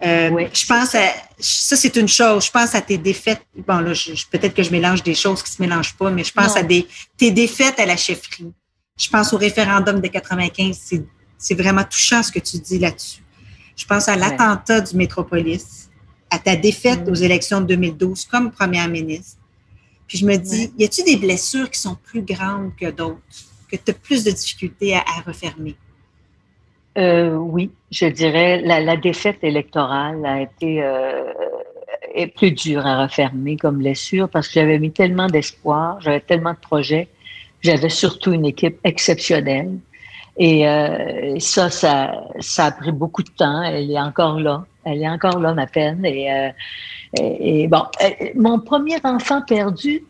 [0.04, 3.42] Euh, je pense à, ça c'est une chose, je pense à tes défaites.
[3.66, 3.92] Bon, là,
[4.32, 6.88] peut-être que je mélange des choses qui se mélangent pas, mais je pense à des,
[7.16, 8.52] tes défaites à la chefferie.
[8.98, 11.00] Je pense au référendum de 95,
[11.38, 13.22] c'est vraiment touchant ce que tu dis là-dessus.
[13.76, 15.88] Je pense à l'attentat du Métropolis,
[16.30, 19.41] à ta défaite aux élections de 2012 comme première ministre.
[20.06, 23.20] Puis je me dis, y a-t-il des blessures qui sont plus grandes que d'autres,
[23.70, 25.76] que tu as plus de difficultés à, refermer?
[26.98, 31.24] Euh, oui, je dirais la, la, défaite électorale a été euh,
[32.14, 36.52] est plus dure à refermer comme blessure parce que j'avais mis tellement d'espoir, j'avais tellement
[36.52, 37.08] de projets,
[37.62, 39.78] j'avais surtout une équipe exceptionnelle.
[40.36, 43.62] Et euh, ça, ça, ça a pris beaucoup de temps.
[43.62, 44.64] Elle est encore là.
[44.84, 46.04] Elle est encore là, ma peine.
[46.04, 46.30] Et,
[47.18, 50.04] et, bon, euh, mon premier enfant perdu,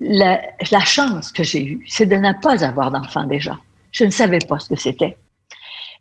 [0.00, 0.40] la,
[0.70, 3.58] la chance que j'ai eue, c'est de ne pas avoir d'enfant déjà.
[3.90, 5.16] Je ne savais pas ce que c'était.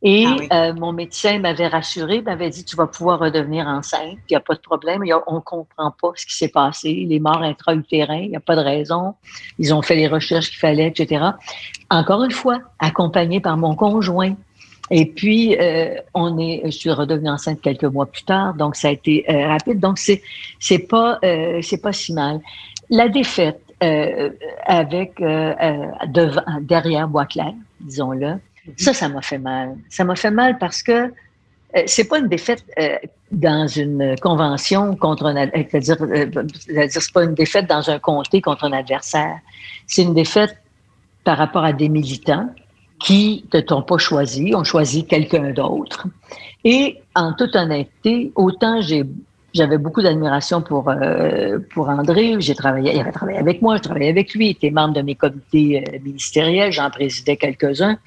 [0.03, 4.31] Et ah euh, mon médecin m'avait rassuré, m'avait dit tu vas pouvoir redevenir enceinte, il
[4.31, 7.43] n'y a pas de problème, on ne comprend pas ce qui s'est passé, les morts
[7.43, 9.13] intra-utérins, il n'y a pas de raison.
[9.59, 11.23] Ils ont fait les recherches qu'il fallait, etc.
[11.91, 14.35] Encore une fois, accompagné par mon conjoint.
[14.91, 18.89] Et puis, euh, on est, je suis redevenue enceinte quelques mois plus tard, donc ça
[18.89, 19.79] a été euh, rapide.
[19.79, 20.21] Donc, c'est,
[20.59, 21.19] c'est pas,
[21.61, 22.41] c'est pas si mal.
[22.89, 28.35] La défaite avec devant, derrière Boisclair, disons-le,
[28.77, 29.75] ça, ça m'a fait mal.
[29.89, 31.11] Ça m'a fait mal parce que
[31.75, 32.97] euh, c'est pas une défaite euh,
[33.31, 36.27] dans une convention contre un c'est-à-dire euh,
[36.89, 39.39] c'est pas une défaite dans un comté contre un adversaire.
[39.87, 40.57] C'est une défaite
[41.23, 42.49] par rapport à des militants
[43.03, 46.07] qui ne t'ont pas choisi, ont choisi quelqu'un d'autre.
[46.63, 48.79] Et en toute honnêteté, autant
[49.53, 52.35] j'avais beaucoup d'admiration pour euh, pour André.
[52.39, 54.47] J'ai travaillé, il avait travaillé avec moi, je travaillais avec lui.
[54.47, 56.71] Il était membre de mes comités euh, ministériels.
[56.71, 57.97] J'en présidais quelques-uns.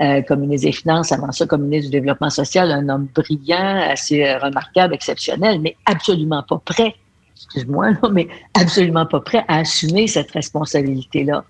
[0.00, 4.38] Euh, communiste des finances, avant ça, communiste du développement social, un homme brillant, assez euh,
[4.38, 6.94] remarquable, exceptionnel, mais absolument pas prêt.
[7.34, 11.44] Excuse-moi, mais absolument pas prêt à assumer cette responsabilité-là.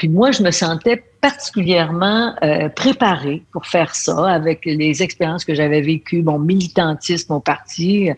[0.00, 5.54] Puis moi, je me sentais particulièrement euh, préparée pour faire ça avec les expériences que
[5.54, 8.08] j'avais vécues, mon militantisme au parti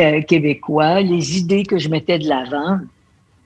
[0.00, 2.78] euh, québécois, les idées que je mettais de l'avant.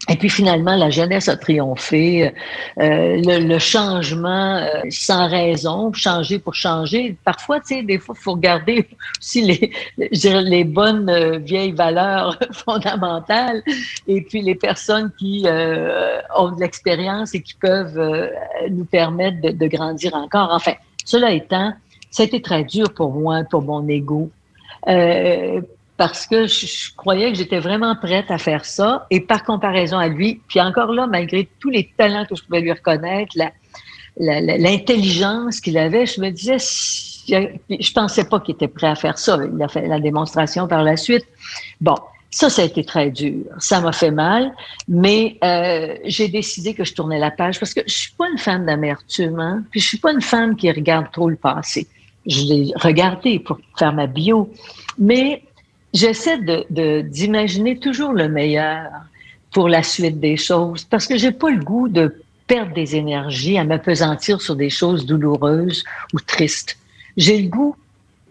[0.09, 2.33] Et puis finalement, la jeunesse a triomphé.
[2.79, 7.17] Euh, le, le, changement euh, sans raison, changer pour changer.
[7.25, 8.89] Parfois, tu sais, des fois, il faut regarder
[9.19, 13.63] aussi les, les bonnes euh, vieilles valeurs fondamentales
[14.09, 18.01] et puis les personnes qui ont de l'expérience et qui peuvent
[18.71, 20.49] nous permettre de, de, grandir encore.
[20.51, 20.73] Enfin,
[21.05, 21.75] cela étant,
[22.11, 24.31] ça a été très dur pour moi, pour mon ego
[26.01, 29.07] parce que je, croyais que j'étais vraiment prête à faire ça.
[29.11, 32.63] Et par comparaison à lui, puis encore là, malgré tous les talents que je pouvais
[32.63, 33.37] lui reconnaître,
[34.17, 36.57] l'intelligence qu'il avait, je me disais,
[37.29, 39.39] je pensais pas qu'il était prêt à faire ça.
[39.55, 41.27] Il a fait la démonstration par la suite.
[41.83, 41.97] Bon,
[42.31, 43.45] ça, ça a été très dur.
[43.59, 44.55] Ça m'a fait mal,
[44.89, 48.39] mais euh, j'ai décidé que je tournais la page parce que je suis pas une
[48.39, 51.87] femme d'amertume, hein, puis je suis pas une femme qui regarde trop le passé.
[52.25, 54.51] Je l'ai regardé pour faire ma bio,
[54.99, 55.43] mais
[55.93, 58.89] j'essaie de, d'imaginer toujours le meilleur
[59.53, 62.15] pour la suite des choses parce que j'ai pas le goût de
[62.47, 66.77] perdre des énergies, à m'apesantir sur des choses douloureuses ou tristes.
[67.17, 67.77] J'ai le goût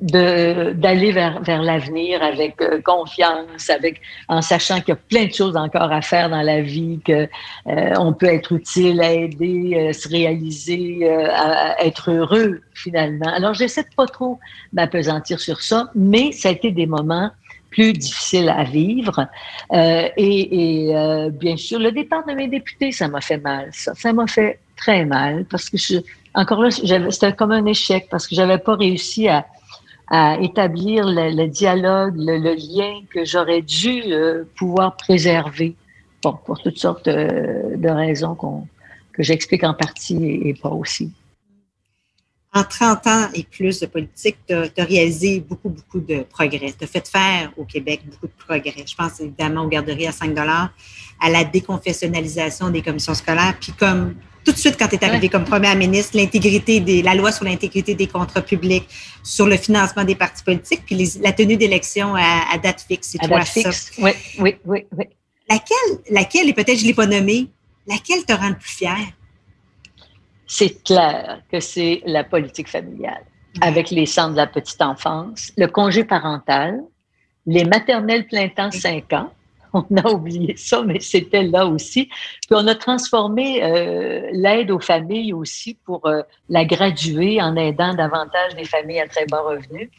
[0.01, 5.33] d'aller vers, vers l'avenir avec euh, confiance, avec en sachant qu'il y a plein de
[5.33, 7.27] choses encore à faire dans la vie, que
[7.67, 13.29] euh, on peut être utile, à aider, euh, se réaliser, à, être heureux finalement.
[13.29, 14.39] Alors j'essaie de pas trop
[14.71, 17.31] m'apesantir sur ça, mais ça a été des moments
[17.69, 19.27] plus difficiles à vivre.
[19.71, 23.69] et, et bien sûr, le départ de mes députés, ça m'a fait mal.
[23.71, 25.97] Ça, ça m'a fait très mal parce que je,
[26.33, 29.45] encore là, c'était comme un échec parce que j'avais pas réussi à
[30.09, 35.75] à établir le, dialogue, le, lien que j'aurais dû euh, pouvoir préserver,
[36.23, 38.35] bon, pour toutes sortes de, raisons
[39.13, 41.11] que j'explique en partie et, pas aussi.
[42.51, 46.73] En 30 ans et plus de politique, tu as, réalisé beaucoup, beaucoup de progrès.
[46.77, 48.85] Tu as fait faire au Québec beaucoup de progrès.
[48.87, 53.55] Je pense évidemment aux garderies à 5 à la déconfessionnalisation des commissions scolaires.
[53.59, 57.13] Puis comme tout de suite, quand tu es arrivé comme première ministre, l'intégrité des, la
[57.13, 58.87] loi sur l'intégrité des contrats publics,
[59.21, 63.09] sur le financement des partis politiques, puis la tenue d'élections à, date fixe.
[63.11, 63.69] C'est toi, ça.
[63.99, 65.05] Oui, oui, oui, oui.
[65.47, 67.47] Laquelle, laquelle, et peut-être je ne l'ai pas nommée,
[67.87, 68.97] laquelle te rend le plus fier?
[70.51, 73.23] C'est clair que c'est la politique familiale,
[73.61, 76.81] avec les centres de la petite enfance, le congé parental,
[77.45, 79.31] les maternelles plein temps 5 ans,
[79.73, 82.05] on a oublié ça, mais c'était là aussi.
[82.05, 87.93] Puis on a transformé euh, l'aide aux familles aussi pour euh, la graduer en aidant
[87.93, 89.89] davantage les familles à très bas revenus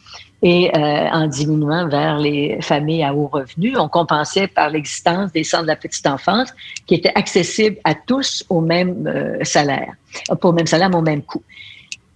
[0.42, 3.76] et euh, en diminuant vers les familles à haut revenus.
[3.78, 6.52] On compensait par l'existence des centres de la petite enfance
[6.86, 9.94] qui étaient accessibles à tous au même salaire,
[10.28, 11.42] pas au même salaire, mais au même coût.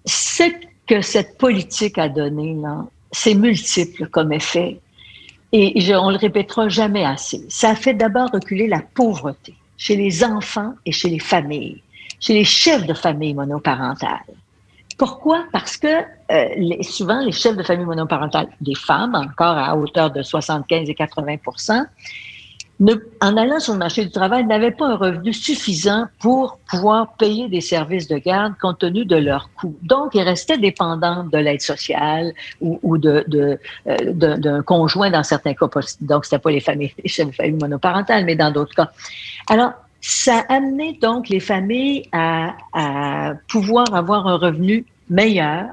[0.07, 0.45] Ce
[0.87, 4.81] que cette politique a donné, là, c'est multiple comme effet
[5.57, 7.45] et je, on le répétera jamais assez.
[7.49, 11.81] Ça a fait d'abord reculer la pauvreté chez les enfants et chez les familles,
[12.19, 14.35] chez les chefs de famille monoparentales.
[14.99, 15.45] Pourquoi?
[15.53, 15.87] Parce que
[16.33, 20.95] euh, souvent, les chefs de famille monoparentales, des femmes, encore à hauteur de 75 et
[20.95, 21.37] 80
[23.21, 27.49] en allant sur le marché du travail, n'avaient pas un revenu suffisant pour pouvoir payer
[27.49, 29.77] des services de garde compte tenu de leurs coûts.
[29.83, 33.55] Donc, ils restaient dépendants de l'aide sociale ou, euh,
[33.87, 35.67] d'un conjoint dans certains cas.
[36.01, 38.91] Donc, c'était pas les familles, les familles monoparentales, mais dans d'autres cas.
[39.49, 45.67] Alors, ça a amené donc les familles à, à pouvoir avoir un revenu meilleur,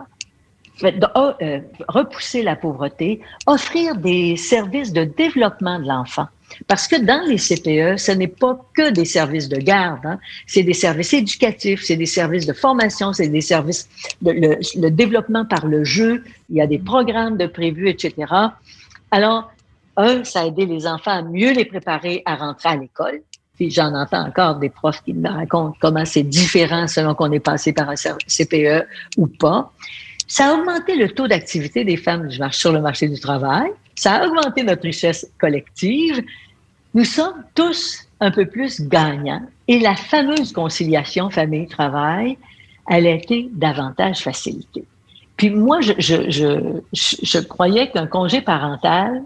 [0.84, 6.28] euh, repousser la pauvreté, offrir des services de développement de l'enfant.
[6.68, 10.20] Parce que dans les CPE, ce n'est pas que des services de garde, hein.
[10.48, 13.90] c'est des services éducatifs, c'est des services de formation, c'est des services
[14.22, 18.14] de le, développement par le jeu, il y a des programmes de prévus, etc.
[19.12, 19.52] Alors,
[19.98, 23.22] un, ça a aidé les enfants à mieux les préparer à rentrer à l'école.
[23.56, 27.40] Puis j'en entends encore des profs qui me racontent comment c'est différent selon qu'on est
[27.40, 28.88] passé par un CPE
[29.18, 29.72] ou pas.
[30.28, 33.70] Ça a augmenté le taux d'activité des femmes sur le marché du travail.
[33.96, 36.24] Ça a augmenté notre richesse collective.
[36.94, 39.42] Nous sommes tous un peu plus gagnants.
[39.68, 42.38] Et la fameuse conciliation famille-travail,
[42.90, 44.86] elle a été davantage facilitée.
[45.38, 49.24] Puis moi, je, je, je, je croyais qu'un congé parental,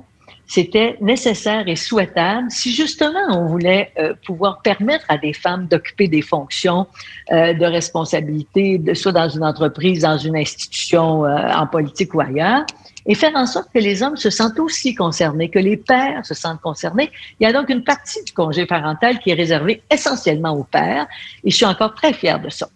[0.47, 6.07] c'était nécessaire et souhaitable si justement on voulait euh, pouvoir permettre à des femmes d'occuper
[6.07, 6.87] des fonctions
[7.31, 12.65] euh, de responsabilité, soit dans une entreprise, dans une institution, euh, en politique ou ailleurs,
[13.05, 16.33] et faire en sorte que les hommes se sentent aussi concernés, que les pères se
[16.33, 17.11] sentent concernés.
[17.39, 21.07] Il y a donc une partie du congé parental qui est réservée essentiellement aux pères,
[21.43, 22.67] et je suis encore très fière de ça.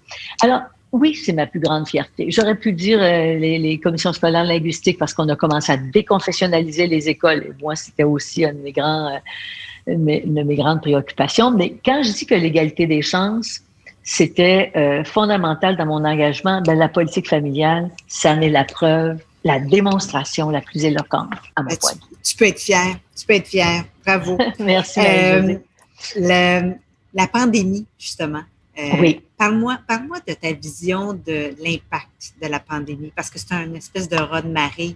[0.42, 0.62] Alors,
[0.92, 2.32] oui, c'est ma plus grande fierté.
[2.32, 7.10] J'aurais pu dire euh, les, commissions scolaires linguistiques parce qu'on a commencé à déconfessionnaliser les
[7.10, 7.46] écoles.
[7.48, 9.14] Et moi, c'était aussi une de mes, grands,
[9.88, 11.52] euh, de mes grandes préoccupations.
[11.52, 13.62] Mais quand je dis que l'égalité des chances,
[14.02, 19.20] c'était euh, fondamental dans mon engagement, ben, la politique familiale, ça en est la preuve
[19.44, 21.92] la démonstration la plus éloquente à mon ben, point
[22.24, 23.86] tu, peux être fier, tu peux être fier.
[24.06, 24.38] Bravo.
[24.60, 25.00] Merci.
[25.00, 26.72] Euh,
[27.14, 28.44] la pandémie, justement.
[28.78, 29.22] Euh, oui.
[29.38, 34.08] Parle-moi parle de ta vision de l'impact de la pandémie, parce que c'est un espèce
[34.08, 34.96] de raz de marée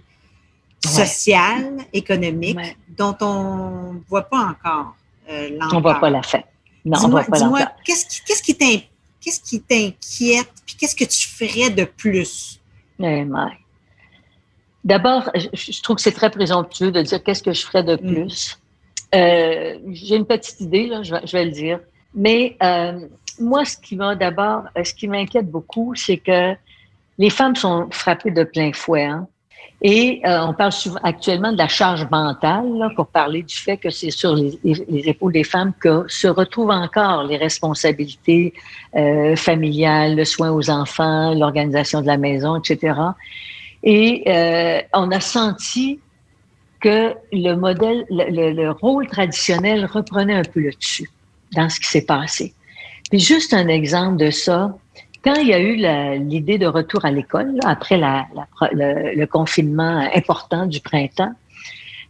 [0.84, 4.94] social, économique, dont on ne voit pas encore
[5.30, 6.42] euh, On ne voit pas la fin.
[6.84, 8.20] Non, dis-moi, dis-moi qu'est-ce qui,
[9.20, 12.60] qu'est-ce qui t'inquiète, puis qu'est-ce que tu ferais de plus?
[13.00, 13.24] Eh,
[14.84, 18.14] D'abord, je trouve que c'est très présomptueux de dire qu'est-ce que je ferais de mm.
[18.14, 18.58] plus.
[19.14, 21.80] Euh, j'ai une petite idée, là, je, vais, le dire.
[22.14, 23.00] Mais euh,
[23.40, 26.54] moi, ce qui m'a d'abord, ce qui m'inquiète beaucoup, c'est que
[27.18, 29.04] les femmes sont frappées de plein fouet.
[29.04, 29.26] Hein?
[29.82, 33.76] Et euh, on parle souvent, actuellement de la charge mentale là, pour parler du fait
[33.76, 34.58] que c'est sur les,
[35.08, 38.54] épaules des femmes que se retrouvent encore les responsabilités
[38.96, 42.94] euh, familiales, le soin aux enfants, l'organisation de la maison, etc.
[43.84, 46.00] Et euh, on a senti
[46.80, 51.10] que le modèle, le, le, rôle traditionnel reprenait un peu le dessus
[51.54, 52.54] dans ce qui s'est passé.
[53.10, 54.74] Puis juste un exemple de ça,
[55.22, 55.76] quand il y a eu
[56.22, 61.32] l'idée de retour à l'école, après le, confinement important du printemps,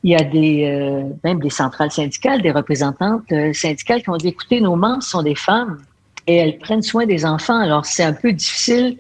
[0.02, 4.28] il y a euh, même des centrales syndicales, des représentantes euh, syndicales qui ont dit,
[4.28, 5.78] écoutez, nos membres sont des femmes
[6.26, 8.98] et elles prennent soin des enfants, alors c'est un peu difficile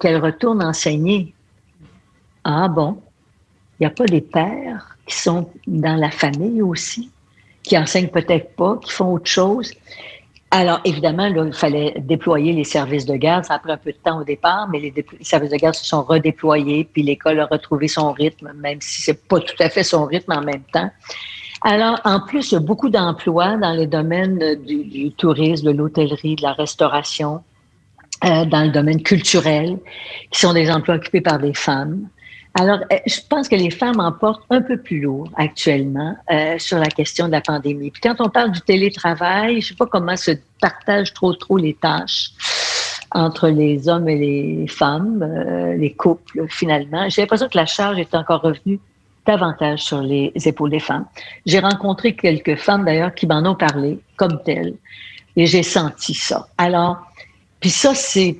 [0.00, 1.34] qu'elles retournent enseigner.
[2.44, 2.98] Ah bon,
[3.78, 7.10] il n'y a pas des pères qui sont dans la famille aussi,
[7.62, 9.72] qui enseignent peut-être pas, qui font autre chose?
[10.52, 13.44] Alors, évidemment, il fallait déployer les services de garde.
[13.44, 15.84] Ça a pris un peu de temps au départ, mais les, services de garde se
[15.84, 19.84] sont redéployés, puis l'école a retrouvé son rythme, même si c'est pas tout à fait
[19.84, 20.90] son rythme en même temps.
[21.62, 26.34] Alors, en plus, il y a beaucoup d'emplois dans les domaines du, tourisme, de l'hôtellerie,
[26.34, 27.44] de la restauration,
[28.24, 29.78] euh, dans le domaine culturel,
[30.32, 32.08] qui sont des emplois occupés par des femmes.
[32.54, 36.58] Alors, euh, je pense que les femmes en portent un peu plus lourd actuellement euh,
[36.58, 37.90] sur la question de la pandémie.
[37.90, 41.74] Puis quand on parle du télétravail, je sais pas comment se partagent trop trop les
[41.74, 42.30] tâches
[43.12, 47.08] entre les hommes et les femmes, euh, les couples finalement.
[47.08, 48.80] J'ai l'impression que la charge est encore revenue
[49.26, 51.06] davantage sur les épaules des femmes.
[51.46, 54.74] J'ai rencontré quelques femmes d'ailleurs qui m'en ont parlé comme telles
[55.36, 56.48] et j'ai senti ça.
[56.58, 56.98] Alors,
[57.60, 58.38] puis ça c'est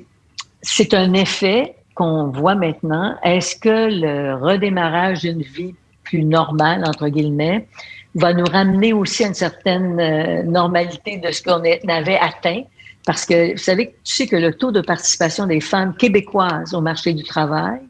[0.62, 7.09] c'est un effet qu'on voit maintenant, est-ce que le redémarrage d'une vie plus normale, entre
[7.09, 7.68] guillemets,
[8.14, 12.62] va nous ramener aussi à une certaine euh, normalité de ce qu'on avait atteint?
[13.05, 16.80] Parce que vous savez, tu sais que le taux de participation des femmes québécoises au
[16.80, 17.80] marché du travail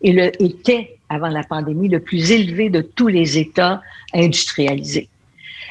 [0.00, 3.82] était, avant la pandémie, le plus élevé de tous les États
[4.14, 5.08] industrialisés.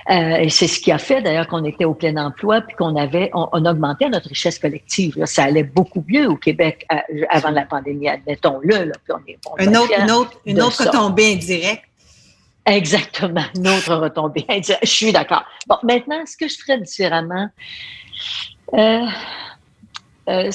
[0.10, 2.96] Euh, et c'est ce qui a fait d'ailleurs qu'on était au plein emploi puis qu'on
[2.96, 5.26] avait, on, augmentait notre richesse collective.
[5.26, 8.92] Ça allait beaucoup mieux au Québec euh, avant la pandémie, admettons-le.
[9.60, 11.86] une autre, une autre, une autre retombée indirecte.
[12.68, 14.86] Exactement, une autre retombée indirecte.
[14.86, 15.44] Je suis d'accord.
[15.68, 17.50] Bon, maintenant, ce que je ferais différemment,
[18.74, 20.52] euh,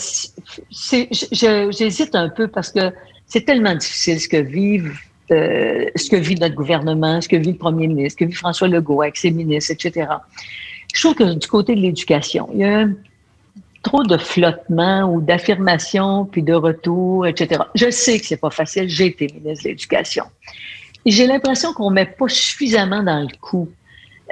[1.70, 2.92] j'hésite un peu parce que
[3.26, 4.96] c'est tellement difficile ce que vivent
[5.32, 8.36] euh, ce que vit notre gouvernement, ce que vit le premier ministre, ce que vit
[8.36, 10.08] François Legault avec ses ministres, etc.
[10.92, 12.86] Je trouve que du côté de l'éducation, il y a
[13.82, 17.62] trop de flottement ou d'affirmation, puis de retour, etc.
[17.74, 20.24] Je sais que c'est pas facile, j'ai été ministre de l'Éducation.
[21.06, 23.68] J'ai l'impression qu'on met pas suffisamment dans le coup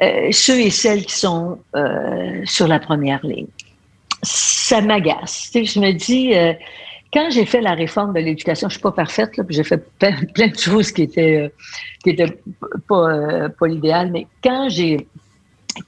[0.03, 3.47] euh, ceux et celles qui sont euh, sur la première ligne.
[4.23, 5.51] Ça m'agace.
[5.55, 6.35] Je me dis,
[7.13, 10.49] quand j'ai fait la réforme de l'éducation, je suis pas parfaite, là, j'ai fait plein,
[10.49, 11.49] de choses qui étaient euh,
[12.03, 12.39] qui étaient
[12.89, 15.07] pas euh, pas l'idéal, mais quand j'ai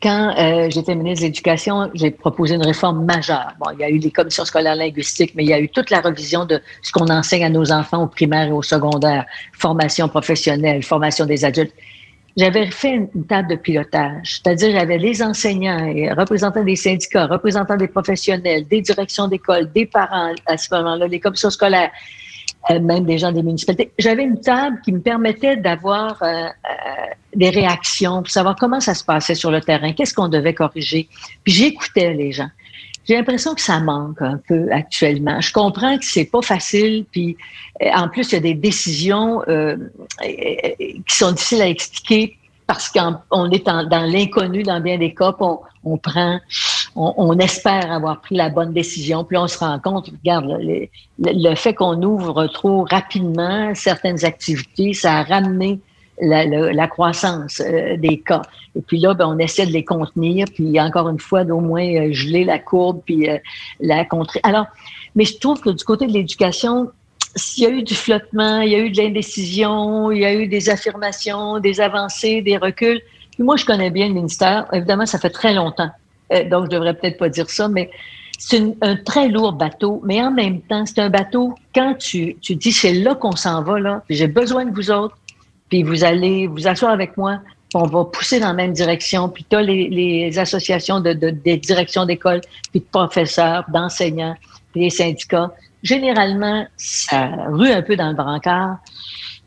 [0.03, 3.53] quand euh, j'étais ministre de l'Éducation, j'ai proposé une réforme majeure.
[3.59, 5.91] Bon, il y a eu les commissions scolaires linguistiques, mais il y a eu toute
[5.91, 10.09] la revision de ce qu'on enseigne à nos enfants au primaire et au secondaire, formation
[10.09, 11.75] professionnelle, formation des adultes
[12.37, 17.89] j'avais fait une table de pilotage, c'est-à-dire j'avais les enseignants, représentants des syndicats, représentants des
[17.89, 21.91] professionnels, des directions d'école, des parents à ce moment-là, les commissions scolaires,
[22.71, 23.91] euh, même des gens des municipalités.
[23.99, 26.49] J'avais une table qui me permettait d'avoir euh, euh,
[27.35, 31.09] des réactions, pour savoir comment ça se passait sur le terrain, qu'est-ce qu'on devait corriger.
[31.43, 32.51] Puis j'écoutais les gens.
[33.11, 35.41] J'ai l'impression que ça manque un peu actuellement.
[35.41, 37.37] Je comprends que c'est pas facile, puis
[37.93, 39.77] en plus il y a des décisions euh,
[40.23, 42.37] qui sont difficiles à expliquer
[42.69, 46.39] parce qu'on est dans l'inconnu dans bien des cas, on, on prend,
[46.95, 50.87] on, espère avoir pris la bonne décision, puis on se rend compte, regarde, le,
[51.19, 55.81] le fait qu'on ouvre trop rapidement certaines activités, ça a ramené
[56.21, 58.43] la, croissance euh, des cas.
[58.77, 61.87] Et puis là, ben, on essaie de les contenir, puis encore une fois, d'au moins
[61.87, 63.39] euh, geler la courbe, puis euh,
[63.81, 64.41] la contrer.
[64.43, 64.67] Alors,
[65.15, 66.91] mais je trouve que du côté de l'éducation,
[67.37, 70.35] s'il y a eu du flottement, il y a eu de l'indécision, il y a
[70.35, 73.01] eu des affirmations, des avancées, des reculs.
[73.33, 74.67] Puis moi, je connais bien le ministère.
[74.73, 75.91] Évidemment, ça fait très longtemps.
[76.51, 77.91] donc, je devrais peut-être pas dire ça, mais
[78.43, 82.57] c'est un très lourd bateau, mais en même temps, c'est un bateau, quand tu, tu
[82.57, 85.17] dis c'est là qu'on s'en va, là, j'ai besoin de vous autres,
[85.71, 87.41] puis vous allez vous asseoir avec moi,
[87.75, 92.05] on va pousser dans la même direction, puis tu as les, associations de, des directions
[92.05, 92.41] d'école,
[92.73, 94.35] puis de professeurs, d'enseignants,
[94.73, 95.53] puis les syndicats.
[95.83, 98.79] Généralement, ça rue un peu dans le brancard,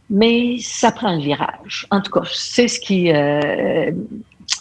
[0.09, 1.86] mais ça prend le virage.
[1.91, 3.91] En tout cas, c'est ce qui, euh,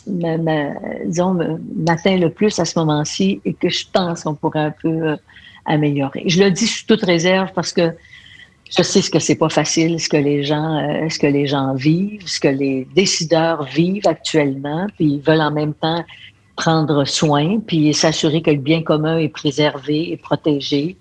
[0.07, 5.17] m'atteint le plus à ce moment-ci et que je pense qu'on pourrait un peu euh,
[5.67, 6.25] améliorer.
[6.27, 7.95] Je le dis sous toute réserve parce que
[8.77, 11.47] Je sais ce que c'est pas facile, ce que les gens, euh, ce que les
[11.47, 16.03] gens vivent, ce que les décideurs vivent actuellement, puis ils veulent en même temps
[16.57, 20.97] prendre soin, puis s'assurer que le bien commun est préservé et protégé.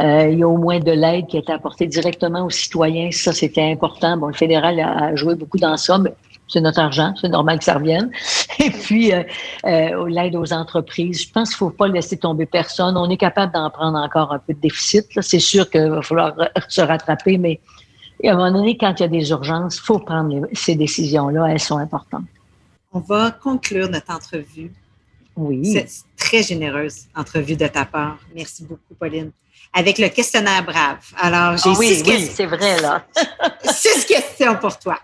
[0.00, 3.10] Euh, il y a au moins de l'aide qui est apportée directement aux citoyens.
[3.12, 4.16] Ça, c'était important.
[4.16, 6.12] Bon, le fédéral a, joué beaucoup dans ça, mais
[6.52, 8.10] c'est notre argent, c'est normal que ça revienne.
[8.58, 9.22] Et puis, euh,
[9.64, 12.96] euh, l'aide aux entreprises, je pense qu'il ne faut pas laisser tomber personne.
[12.96, 15.06] On est capable d'en prendre encore un peu de déficit.
[15.20, 16.34] C'est sûr qu'il va falloir
[16.68, 17.60] se rattraper, mais
[18.24, 21.46] à un moment donné, quand il y a des urgences, il faut prendre ces décisions-là.
[21.46, 22.26] Elles sont importantes.
[22.92, 24.70] On va conclure notre entrevue.
[25.34, 25.72] Oui.
[25.72, 25.86] C'est
[26.16, 28.18] très généreuse entrevue de ta part.
[28.34, 29.32] Merci beaucoup, Pauline.
[29.72, 30.98] Avec le questionnaire Brave.
[31.16, 33.06] Alors, j'ai ah oui, oui, c'est vrai, là.
[33.72, 34.98] six questions pour toi.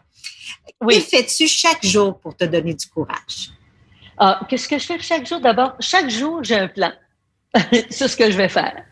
[0.80, 0.96] Oui.
[0.96, 3.50] Que fais-tu chaque jour pour te donner du courage?
[4.16, 5.40] Ah, qu'est-ce que je fais chaque jour?
[5.40, 6.92] D'abord, chaque jour, j'ai un plan
[7.90, 8.84] sur ce que je vais faire.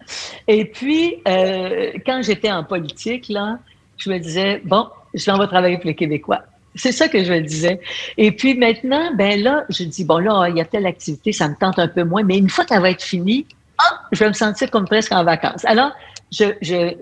[0.47, 3.59] Et puis, euh, quand j'étais en politique, là,
[3.97, 6.43] je me disais, bon, je vais travailler pour les Québécois.
[6.75, 7.81] C'est ça que je me disais.
[8.19, 11.49] Et puis maintenant, ben là, je dis, bon, là, il y a telle activité, ça
[11.49, 13.47] me tente un peu moins, mais une fois qu'elle va être finie,
[13.79, 15.65] ah, je vais me sentir comme presque en vacances.
[15.65, 15.93] Alors,
[16.31, 16.95] je, je,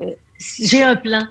[0.61, 1.27] j'ai un plan.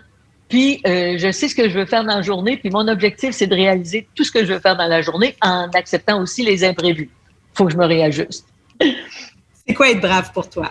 [0.54, 2.58] Puis, euh, je sais ce que je veux faire dans la journée.
[2.58, 5.36] Puis, mon objectif, c'est de réaliser tout ce que je veux faire dans la journée
[5.42, 7.10] en acceptant aussi les imprévus.
[7.10, 8.46] Il faut que je me réajuste.
[8.80, 10.70] C'est quoi être brave pour toi?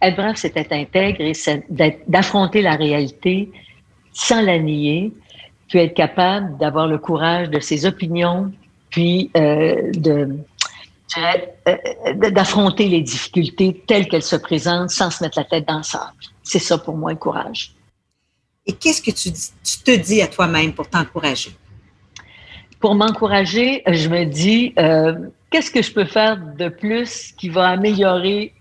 [0.00, 1.32] Être brave, c'est être intègre et
[2.06, 3.50] d'affronter la réalité
[4.12, 5.12] sans la nier,
[5.66, 8.52] puis être capable d'avoir le courage de ses opinions,
[8.90, 10.38] puis euh, de
[11.18, 15.82] euh, d'affronter les difficultés telles qu'elles se présentent sans se mettre la tête dans le
[15.82, 16.12] sable.
[16.44, 17.74] C'est ça pour moi le courage.
[18.66, 21.50] Et qu'est-ce que tu, te dis à toi-même pour t'encourager?
[22.80, 25.14] Pour m'encourager, je me dis, euh,
[25.50, 28.54] qu'est-ce que je peux faire de plus qui va améliorer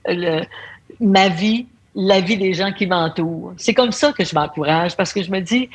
[0.99, 3.53] ma vie, la vie des gens qui m'entourent?
[3.57, 5.69] C'est comme ça que je m'encourage parce que je me dis,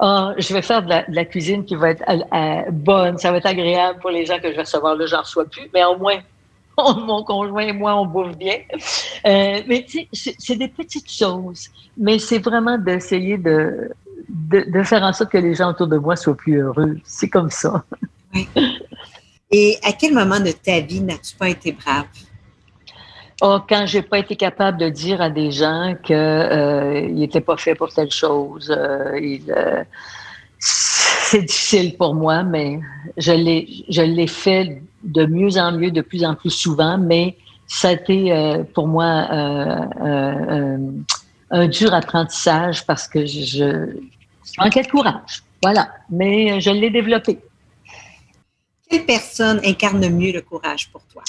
[0.00, 3.46] oh, je vais faire de la, cuisine qui va être euh, bonne, ça va être
[3.46, 4.94] agréable pour les gens que je vais recevoir.
[4.94, 6.18] Là, j'en reçois plus, mais au moins,
[6.78, 8.58] mon conjoint et moi, on bouffe bien.
[9.26, 13.90] Euh, mais tu sais, c'est des petites choses, mais c'est vraiment d'essayer de,
[14.28, 16.98] de, faire en sorte que les gens autour de moi soient plus heureux.
[17.04, 17.84] C'est comme ça.
[18.34, 18.48] Oui.
[19.50, 22.06] Et à quel moment de ta vie n'as-tu pas été brave?
[23.40, 27.56] Oh, quand j'ai pas été capable de dire à des gens qu'ils euh, n'étaient pas
[27.56, 29.84] faits pour telle chose, euh, euh,
[31.30, 32.80] c'est difficile pour moi, mais
[33.16, 37.36] je l'ai, je l'ai fait de mieux en mieux, de plus en plus souvent, mais
[37.66, 39.26] ça a été euh, pour moi
[41.50, 45.42] un dur apprentissage parce que je, je manquais de courage.
[45.62, 47.38] Voilà, mais je l'ai développé.
[48.88, 51.22] Quelle personne incarne mieux le courage pour toi?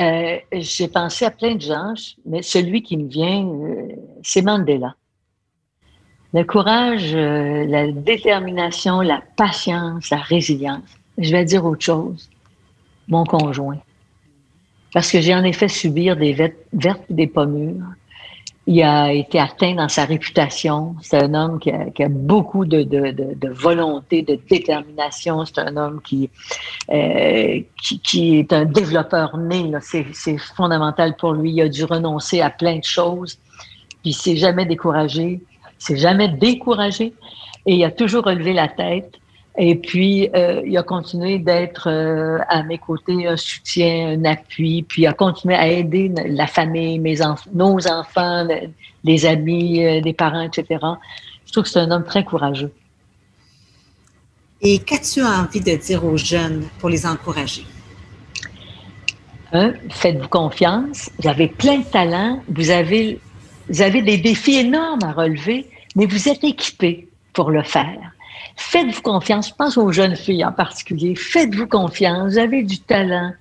[0.00, 1.94] Euh, j'ai pensé à plein de gens,
[2.24, 3.88] mais celui qui me vient, euh,
[4.22, 4.94] c'est Mandela.
[6.34, 10.82] Le courage, euh, la détermination, la patience, la résilience.
[11.16, 12.28] Je vais dire autre chose.
[13.08, 13.78] Mon conjoint.
[14.92, 17.86] Parce que j'ai en effet subir des vertes et des pommures
[18.66, 20.96] il a été atteint dans sa réputation.
[21.02, 25.44] C'est un homme qui a, beaucoup de, volonté, de détermination.
[25.44, 26.30] C'est un homme qui,
[26.90, 27.60] euh,
[28.14, 29.70] est un développeur né.
[29.82, 31.52] C'est fondamental pour lui.
[31.52, 33.38] Il a dû renoncer à plein de choses.
[34.00, 35.40] Puis il s'est jamais découragé.
[35.84, 37.12] Il s'est jamais découragé.
[37.66, 39.18] Et il a toujours relevé la tête.
[39.56, 44.82] Et puis, euh, il a continué d'être euh, à mes côtés un soutien, un appui,
[44.82, 48.48] puis il a continué à aider la famille, mes enfants, nos enfants,
[49.04, 50.66] les amis, euh, les parents, etc.
[51.46, 52.72] Je trouve que c'est un homme très courageux.
[54.60, 57.64] Et qu'as-tu envie de dire aux jeunes pour les encourager?
[59.52, 61.10] Un, faites-vous confiance.
[61.20, 62.42] Vous avez plein de talents.
[62.48, 63.20] Vous avez,
[63.68, 68.12] vous avez des défis énormes à relever, mais vous êtes équipés pour le faire.
[68.56, 69.48] Faites-vous confiance.
[69.48, 71.14] Je pense aux jeunes filles en particulier.
[71.14, 72.32] Faites-vous confiance.
[72.32, 73.32] Vous avez du talent.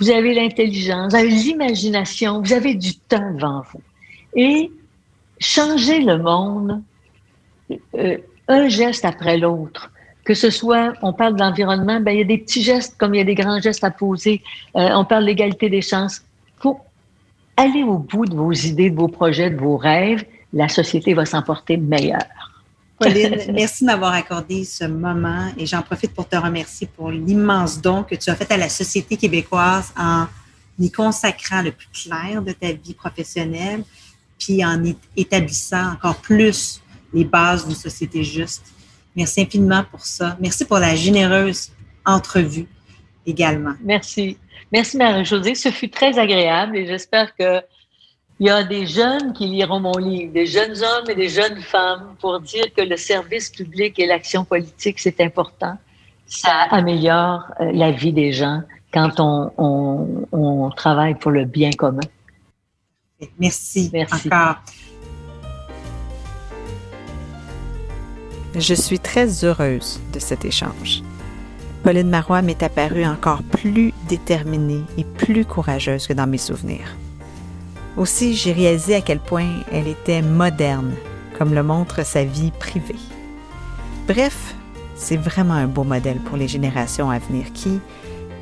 [0.00, 1.12] Vous avez l'intelligence.
[1.12, 2.40] Vous avez l'imagination.
[2.40, 3.80] Vous avez du temps devant vous.
[4.34, 4.70] Et
[5.38, 6.82] changer le monde,
[7.94, 9.90] euh, un geste après l'autre.
[10.24, 13.14] Que ce soit, on parle de l'environnement, ben, il y a des petits gestes comme
[13.14, 14.42] il y a des grands gestes à poser.
[14.74, 16.22] Euh, on parle d'égalité des chances.
[16.58, 16.80] Faut
[17.58, 20.24] aller au bout de vos idées, de vos projets, de vos rêves.
[20.54, 22.54] La société va s'en porter meilleure.
[22.98, 27.80] Pauline, merci de m'avoir accordé ce moment et j'en profite pour te remercier pour l'immense
[27.80, 30.26] don que tu as fait à la société québécoise en
[30.78, 33.82] y consacrant le plus clair de ta vie professionnelle,
[34.38, 34.82] puis en
[35.16, 36.80] établissant encore plus
[37.12, 38.64] les bases d'une société juste.
[39.14, 40.36] Merci infiniment pour ça.
[40.40, 41.70] Merci pour la généreuse
[42.04, 42.66] entrevue
[43.26, 43.74] également.
[43.82, 44.36] Merci.
[44.72, 45.54] Merci Marie-Josée.
[45.54, 47.60] Ce fut très agréable et j'espère que
[48.40, 51.60] Il y a des jeunes qui liront mon livre, des jeunes hommes et des jeunes
[51.60, 55.78] femmes, pour dire que le service public et l'action politique, c'est important.
[56.26, 58.62] Ça améliore euh, la vie des gens
[58.92, 62.00] quand on, on, on travaille pour le bien commun.
[63.38, 63.90] Merci.
[63.92, 64.26] Merci.
[64.26, 64.56] Encore.
[68.56, 71.02] Je suis très heureuse de cet échange.
[71.82, 76.96] Pauline Marois m'est apparue encore plus déterminée et plus courageuse que dans mes souvenirs.
[77.96, 80.94] Aussi, j'ai réalisé à quel point elle était moderne,
[81.38, 82.98] comme le montre sa vie privée.
[84.08, 84.54] Bref,
[84.96, 87.80] c'est vraiment un beau modèle pour les générations à venir qui,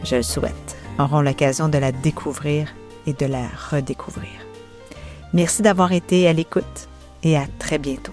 [0.04, 2.68] je le souhaite, auront l'occasion de la découvrir
[3.06, 4.30] et de la redécouvrir.
[5.32, 6.88] Merci d'avoir été à l'écoute
[7.22, 8.12] et à très bientôt.